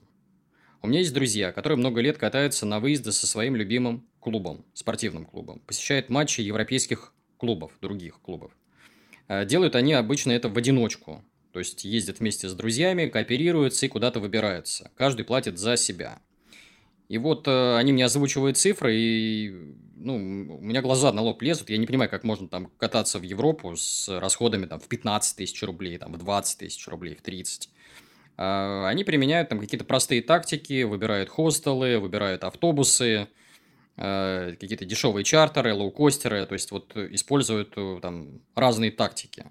У 0.83 0.89
меня 0.89 0.99
есть 0.99 1.15
друзья, 1.15 1.53
которые 1.53 1.79
много 1.79 2.01
лет 2.01 2.19
катаются 2.19 2.67
на 2.67 2.81
выезды 2.81 3.13
со 3.13 3.27
своим 3.27 3.55
любимым 3.55 4.07
клубом, 4.19 4.65
спортивным 4.75 5.25
клубом, 5.25 5.61
посещают 5.61 6.09
матчи 6.09 6.41
европейских 6.41 7.15
клубов, 7.37 7.73
других 7.81 8.21
клубов. 8.21 8.53
А 9.29 9.45
делают 9.45 9.77
они 9.77 9.93
обычно 9.93 10.33
это 10.33 10.49
в 10.49 10.59
одиночку, 10.59 11.25
то 11.53 11.59
есть 11.59 11.85
ездят 11.85 12.21
вместе 12.21 12.49
с 12.49 12.55
друзьями, 12.55 13.07
кооперируются 13.07 13.87
и 13.87 13.89
куда-то 13.89 14.21
выбираются. 14.21 14.91
Каждый 14.97 15.25
платит 15.25 15.59
за 15.59 15.77
себя. 15.77 16.21
И 17.09 17.19
вот 17.19 17.47
э, 17.47 17.77
они 17.77 17.93
мне 17.93 18.07
озвучивают 18.07 18.57
цифры, 18.57 18.97
и 18.97 19.75
ну, 19.97 20.15
у 20.17 20.63
меня 20.63 20.81
глаза 20.81 21.13
на 21.13 21.21
лоб 21.21 21.43
лезут. 21.43 21.69
Я 21.69 21.77
не 21.77 21.87
понимаю, 21.87 22.11
как 22.11 22.25
можно 22.25 22.49
там 22.49 22.71
кататься 22.79 23.19
в 23.19 23.23
Европу 23.23 23.77
с 23.77 24.09
расходами 24.09 24.67
там, 24.67 24.81
в 24.81 24.89
15 24.89 25.37
тысяч 25.37 25.63
рублей, 25.63 25.99
там, 25.99 26.13
в 26.13 26.19
20 26.19 26.59
тысяч 26.59 26.89
рублей, 26.89 27.15
в 27.15 27.21
30. 27.21 27.69
А, 27.69 27.73
они 28.45 29.05
применяют 29.05 29.49
там 29.49 29.61
какие-то 29.61 29.85
простые 29.85 30.23
тактики, 30.23 30.83
выбирают 30.83 31.29
хостелы, 31.29 31.99
выбирают 31.99 32.45
автобусы, 32.45 33.29
э, 33.97 34.57
какие-то 34.59 34.85
дешевые 34.85 35.25
чартеры, 35.25 35.75
лоукостеры, 35.75 36.47
то 36.47 36.55
есть 36.55 36.71
вот 36.71 36.97
используют 36.97 37.75
э, 37.77 37.99
там 38.01 38.41
разные 38.55 38.91
тактики. 38.91 39.47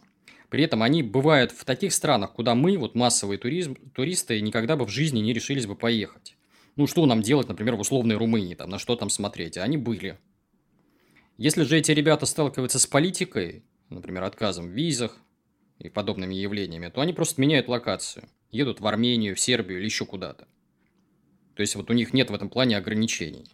При 0.50 0.64
этом 0.64 0.84
они 0.84 1.04
бывают 1.04 1.52
в 1.52 1.64
таких 1.64 1.94
странах, 1.94 2.34
куда 2.34 2.56
мы, 2.56 2.78
вот 2.78 2.96
массовые 2.96 3.38
туризм, 3.38 3.76
туристы, 3.94 4.42
никогда 4.42 4.76
бы 4.76 4.86
в 4.86 4.90
жизни 4.90 5.20
не 5.20 5.32
решились 5.32 5.66
бы 5.66 5.76
поехать. 5.76 6.36
Ну, 6.76 6.88
что 6.88 7.06
нам 7.06 7.22
делать, 7.22 7.48
например, 7.48 7.76
в 7.76 7.82
условной 7.82 8.16
Румынии, 8.16 8.56
там, 8.56 8.70
на 8.70 8.80
что 8.80 8.96
там 8.96 9.10
смотреть? 9.10 9.58
Они 9.58 9.78
были. 9.78 10.20
Если 11.38 11.64
же 11.64 11.78
эти 11.78 11.92
ребята 11.92 12.26
сталкиваются 12.26 12.80
с 12.80 12.88
политикой, 12.88 13.64
например, 13.90 14.24
отказом 14.24 14.68
в 14.68 14.72
визах 14.72 15.18
и 15.80 15.90
подобными 15.90 16.36
явлениями, 16.36 16.90
то 16.90 17.02
они 17.02 17.14
просто 17.14 17.40
меняют 17.40 17.68
локацию. 17.68 18.28
Едут 18.52 18.80
в 18.80 18.88
Армению, 18.88 19.36
в 19.36 19.40
Сербию 19.40 19.80
или 19.80 19.86
еще 19.86 20.06
куда-то. 20.06 20.48
То 21.56 21.62
есть, 21.62 21.76
вот 21.76 21.90
у 21.90 21.94
них 21.94 22.14
нет 22.14 22.30
в 22.30 22.34
этом 22.34 22.50
плане 22.50 22.78
ограничений. 22.78 23.46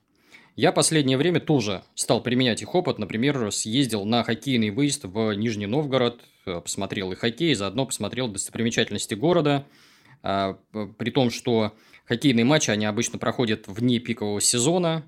Я 0.55 0.71
последнее 0.71 1.17
время 1.17 1.39
тоже 1.39 1.83
стал 1.93 2.21
применять 2.21 2.61
их 2.61 2.73
опыт. 2.73 2.97
Например, 2.97 3.51
съездил 3.51 4.05
на 4.05 4.23
хоккейный 4.23 4.71
выезд 4.71 5.03
в 5.03 5.33
Нижний 5.33 5.67
Новгород, 5.67 6.21
э, 6.45 6.61
посмотрел 6.61 7.11
и 7.11 7.15
хоккей, 7.15 7.53
заодно 7.53 7.85
посмотрел 7.85 8.27
достопримечательности 8.27 9.13
города. 9.13 9.67
А, 10.23 10.57
при 10.97 11.11
том, 11.11 11.29
что 11.29 11.73
Хоккейные 12.07 12.45
матчи, 12.45 12.71
они 12.71 12.85
обычно 12.85 13.19
проходят 13.19 13.67
вне 13.67 13.99
пикового 13.99 14.39
сезона, 14.39 15.03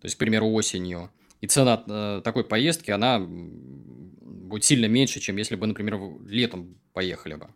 то 0.00 0.04
есть, 0.04 0.14
к 0.14 0.18
примеру, 0.18 0.48
осенью. 0.52 1.10
И 1.40 1.48
цена 1.48 1.82
э, 1.86 2.20
такой 2.22 2.44
поездки, 2.44 2.92
она 2.92 3.18
будет 3.20 4.62
сильно 4.62 4.86
меньше, 4.86 5.18
чем 5.18 5.36
если 5.36 5.56
бы, 5.56 5.66
например, 5.66 5.98
летом 6.24 6.78
поехали 6.92 7.34
бы. 7.34 7.48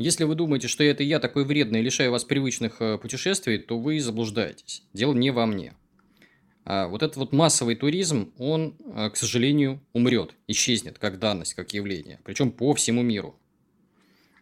Если 0.00 0.24
вы 0.24 0.34
думаете, 0.34 0.66
что 0.66 0.82
это 0.82 1.02
я 1.02 1.20
такой 1.20 1.44
вредный 1.44 1.80
и 1.80 1.82
лишаю 1.82 2.10
вас 2.10 2.24
привычных 2.24 2.80
э, 2.80 2.96
путешествий, 2.96 3.58
то 3.58 3.78
вы 3.78 4.00
заблуждаетесь. 4.00 4.82
Дело 4.94 5.12
не 5.12 5.30
во 5.30 5.44
мне. 5.44 5.74
А 6.64 6.88
вот 6.88 7.02
этот 7.02 7.18
вот 7.18 7.34
массовый 7.34 7.74
туризм, 7.74 8.32
он, 8.38 8.78
э, 8.96 9.10
к 9.10 9.16
сожалению, 9.18 9.78
умрет, 9.92 10.30
исчезнет 10.48 10.98
как 10.98 11.18
данность, 11.18 11.52
как 11.52 11.74
явление. 11.74 12.18
Причем 12.24 12.50
по 12.50 12.72
всему 12.72 13.02
миру. 13.02 13.38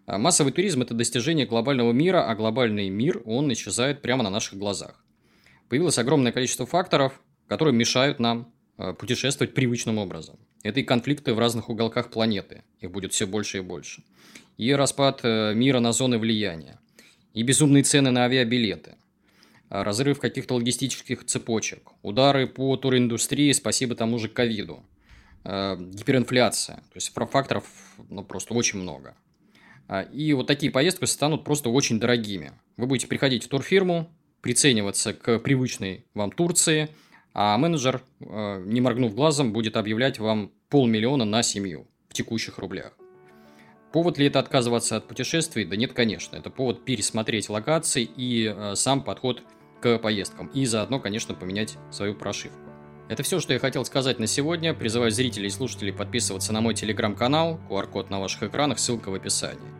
А 0.07 0.17
массовый 0.17 0.53
туризм– 0.53 0.83
это 0.83 0.95
достижение 0.95 1.45
глобального 1.45 1.91
мира, 1.91 2.31
а 2.31 2.37
глобальный 2.37 2.89
мир, 2.89 3.21
он 3.25 3.53
исчезает 3.53 4.01
прямо 4.01 4.23
на 4.23 4.31
наших 4.31 4.59
глазах. 4.59 5.05
Появилось 5.69 5.99
огромное 5.99 6.31
количество 6.31 6.67
факторов, 6.67 7.21
которые 7.49 7.75
мешают 7.75 8.21
нам 8.21 8.55
а, 8.77 8.93
путешествовать 8.93 9.55
привычным 9.55 9.99
образом. 9.99 10.39
Это 10.63 10.79
и 10.79 10.85
конфликты 10.85 11.35
в 11.35 11.41
разных 11.41 11.69
уголках 11.69 12.11
планеты, 12.11 12.63
их 12.79 12.93
будет 12.93 13.13
все 13.13 13.27
больше 13.27 13.59
и 13.59 13.61
больше. 13.61 14.05
И 14.59 14.71
распад 14.73 15.21
э, 15.23 15.55
мира 15.55 15.81
на 15.81 15.93
зоны 15.93 16.19
влияния. 16.19 16.79
И 17.33 17.43
безумные 17.43 17.83
цены 17.83 18.11
на 18.11 18.25
авиабилеты. 18.25 18.97
А 19.71 19.85
разрыв 19.85 20.21
каких-то 20.21 20.55
логистических 20.55 21.25
цепочек. 21.25 21.93
Удары 22.03 22.47
по 22.47 22.77
туриндустрии, 22.77 23.53
спасибо 23.53 23.95
тому 23.95 24.19
же 24.19 24.29
ковиду. 24.29 24.85
Гиперинфляция. 25.45 26.77
То 26.77 26.97
есть 26.97 27.13
факторов 27.15 27.65
ну, 28.11 28.23
просто 28.25 28.53
очень 28.55 28.81
много. 28.81 29.15
А, 29.89 30.03
и 30.03 30.33
вот 30.35 30.47
такие 30.47 30.71
поездки 30.71 31.07
станут 31.07 31.45
просто 31.45 31.71
очень 31.71 31.99
дорогими. 31.99 32.53
Вы 32.77 32.87
будете 32.87 33.09
приходить 33.09 33.45
в 33.45 33.49
турфирму, 33.49 34.09
прицениваться 34.43 35.15
к 35.15 35.39
привычной 35.39 36.05
вам 36.15 36.31
Турции, 36.31 36.91
а 37.33 37.57
менеджер, 37.57 38.03
а, 38.21 38.61
не 38.61 38.81
моргнув 38.81 39.15
глазом, 39.15 39.53
будет 39.53 39.77
объявлять 39.77 40.19
вам 40.19 40.53
полмиллиона 40.69 41.25
на 41.25 41.43
семью 41.43 41.89
в 42.09 42.13
текущих 42.13 42.59
рублях. 42.59 42.93
Повод 43.93 44.19
ли 44.19 44.27
это 44.27 44.39
отказываться 44.39 44.97
от 44.97 45.09
путешествий? 45.09 45.65
Да 45.65 45.77
нет, 45.77 45.93
конечно. 45.93 46.37
Это 46.37 46.51
повод 46.51 46.85
пересмотреть 46.85 47.49
локации 47.49 48.05
и 48.05 48.47
а, 48.47 48.75
сам 48.75 49.03
подход 49.03 49.43
к 49.81 49.99
поездкам. 49.99 50.49
И 50.49 50.67
заодно, 50.67 51.01
конечно, 51.01 51.35
поменять 51.35 51.77
свою 51.91 52.15
прошивку. 52.15 52.59
Это 53.09 53.23
все, 53.23 53.41
что 53.41 53.55
я 53.55 53.59
хотел 53.59 53.85
сказать 53.87 54.19
на 54.19 54.27
сегодня. 54.27 54.75
Призываю 54.75 55.11
зрителей 55.11 55.47
и 55.47 55.51
слушателей 55.51 55.95
подписываться 55.95 56.53
на 56.53 56.61
мой 56.61 56.75
телеграм-канал. 56.75 57.59
QR-код 57.71 58.11
на 58.11 58.21
ваших 58.21 58.43
экранах, 58.43 58.79
ссылка 58.79 59.09
в 59.11 59.15
описании. 59.15 59.73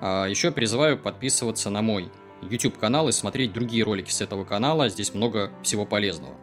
А 0.00 0.26
еще 0.26 0.52
призываю 0.52 0.96
подписываться 0.96 1.70
на 1.70 1.82
мой 1.82 2.12
YouTube 2.42 2.78
канал 2.78 3.08
и 3.08 3.12
смотреть 3.12 3.52
другие 3.52 3.82
ролики 3.82 4.10
с 4.10 4.20
этого 4.20 4.44
канала. 4.44 4.88
Здесь 4.88 5.14
много 5.14 5.50
всего 5.62 5.84
полезного. 5.84 6.36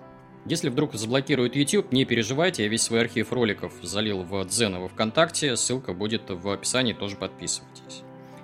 Если 0.45 0.69
вдруг 0.69 0.95
заблокируют 0.95 1.55
YouTube, 1.55 1.91
не 1.91 2.03
переживайте, 2.05 2.63
я 2.63 2.69
весь 2.69 2.81
свой 2.81 3.01
архив 3.01 3.31
роликов 3.31 3.73
залил 3.83 4.23
в 4.23 4.43
Дзен 4.45 4.75
и 4.75 4.79
во 4.79 4.87
Вконтакте, 4.87 5.55
ссылка 5.55 5.93
будет 5.93 6.29
в 6.29 6.49
описании, 6.49 6.93
тоже 6.93 7.15
подписывайтесь. 7.15 8.01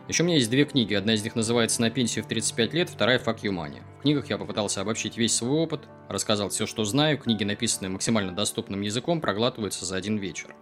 Еще 0.08 0.24
у 0.24 0.26
меня 0.26 0.36
есть 0.38 0.50
две 0.50 0.64
книги. 0.64 0.94
Одна 0.94 1.16
из 1.16 1.24
них 1.24 1.36
называется 1.36 1.82
«На 1.82 1.90
пенсию 1.90 2.24
в 2.24 2.28
35 2.28 2.74
лет», 2.74 2.90
вторая 2.90 3.20
«Fuck 3.20 3.42
you 3.42 3.52
money». 3.52 3.82
В 4.00 4.04
книгах 4.04 4.30
я 4.30 4.38
попытался 4.38 4.80
обобщить 4.80 5.18
весь 5.18 5.36
свой 5.36 5.60
опыт, 5.60 5.82
рассказал 6.08 6.48
все, 6.48 6.66
что 6.66 6.86
знаю. 6.86 7.18
Книги, 7.18 7.44
написанные 7.44 7.90
максимально 7.90 8.32
доступным 8.32 8.82
языком, 8.82 9.20
проглатываются 9.20 9.84
за 9.84 9.98
один 9.98 10.18
вечер. 10.18 10.56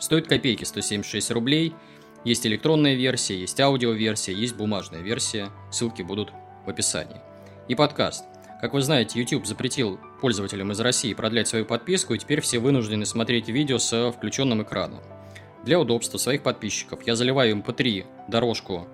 Стоит 0.00 0.26
копейки, 0.26 0.64
176 0.64 1.30
рублей. 1.30 1.74
Есть 2.24 2.44
электронная 2.44 2.94
версия, 2.94 3.38
есть 3.38 3.60
аудиоверсия, 3.60 4.34
есть 4.34 4.56
бумажная 4.56 5.00
версия. 5.00 5.50
Ссылки 5.70 6.02
будут 6.02 6.32
в 6.66 6.70
описании. 6.70 7.20
И 7.68 7.76
подкаст. 7.76 8.24
Как 8.60 8.74
вы 8.74 8.82
знаете, 8.82 9.20
YouTube 9.20 9.46
запретил 9.46 10.00
пользователям 10.20 10.72
из 10.72 10.80
России 10.80 11.14
продлять 11.14 11.48
свою 11.48 11.64
подписку, 11.64 12.14
и 12.14 12.18
теперь 12.18 12.40
все 12.40 12.58
вынуждены 12.58 13.06
смотреть 13.06 13.48
видео 13.48 13.78
с 13.78 14.12
включенным 14.12 14.62
экраном. 14.62 15.00
Для 15.64 15.78
удобства 15.78 16.18
своих 16.18 16.42
подписчиков 16.42 17.06
я 17.06 17.16
заливаю 17.16 17.56
MP3 17.56 18.06
дорожку 18.28 18.86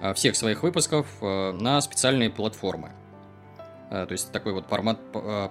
а, 0.00 0.14
всех 0.14 0.36
своих 0.36 0.62
выпусков 0.62 1.06
а, 1.20 1.52
на 1.52 1.80
специальные 1.80 2.30
платформы. 2.30 2.90
А, 3.90 4.06
то 4.06 4.12
есть 4.12 4.32
такой 4.32 4.52
вот 4.52 4.66
формат 4.66 4.98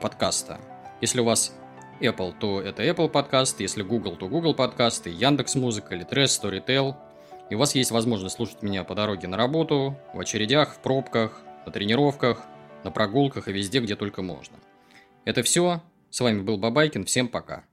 подкаста. 0.02 0.60
Если 1.02 1.20
у 1.20 1.24
вас 1.24 1.54
Apple, 2.00 2.34
то 2.40 2.62
это 2.62 2.84
Apple 2.84 3.10
подкаст, 3.10 3.60
если 3.60 3.84
Google, 3.84 4.16
то 4.16 4.28
Google 4.28 4.56
подкасты, 4.56 5.10
Яндекс 5.10 5.56
Музыка, 5.56 5.96
Litres, 5.96 6.26
Storytel. 6.42 6.96
И 7.50 7.56
у 7.56 7.60
вас 7.60 7.76
есть 7.76 7.92
возможность 7.92 8.36
слушать 8.36 8.62
меня 8.62 8.84
по 8.84 8.96
дороге 8.96 9.28
на 9.28 9.38
работу, 9.38 9.98
в 10.14 10.20
очередях, 10.20 10.74
в 10.74 10.80
пробках, 10.80 11.42
на 11.66 11.72
тренировках, 11.72 12.44
на 12.84 12.92
прогулках 12.92 13.48
и 13.48 13.54
везде, 13.54 13.80
где 13.80 13.96
только 13.96 14.22
можно. 14.22 14.58
Это 15.26 15.44
все. 15.44 15.82
С 16.10 16.20
вами 16.20 16.42
был 16.42 16.58
Бабайкин. 16.58 17.06
Всем 17.06 17.28
пока. 17.28 17.66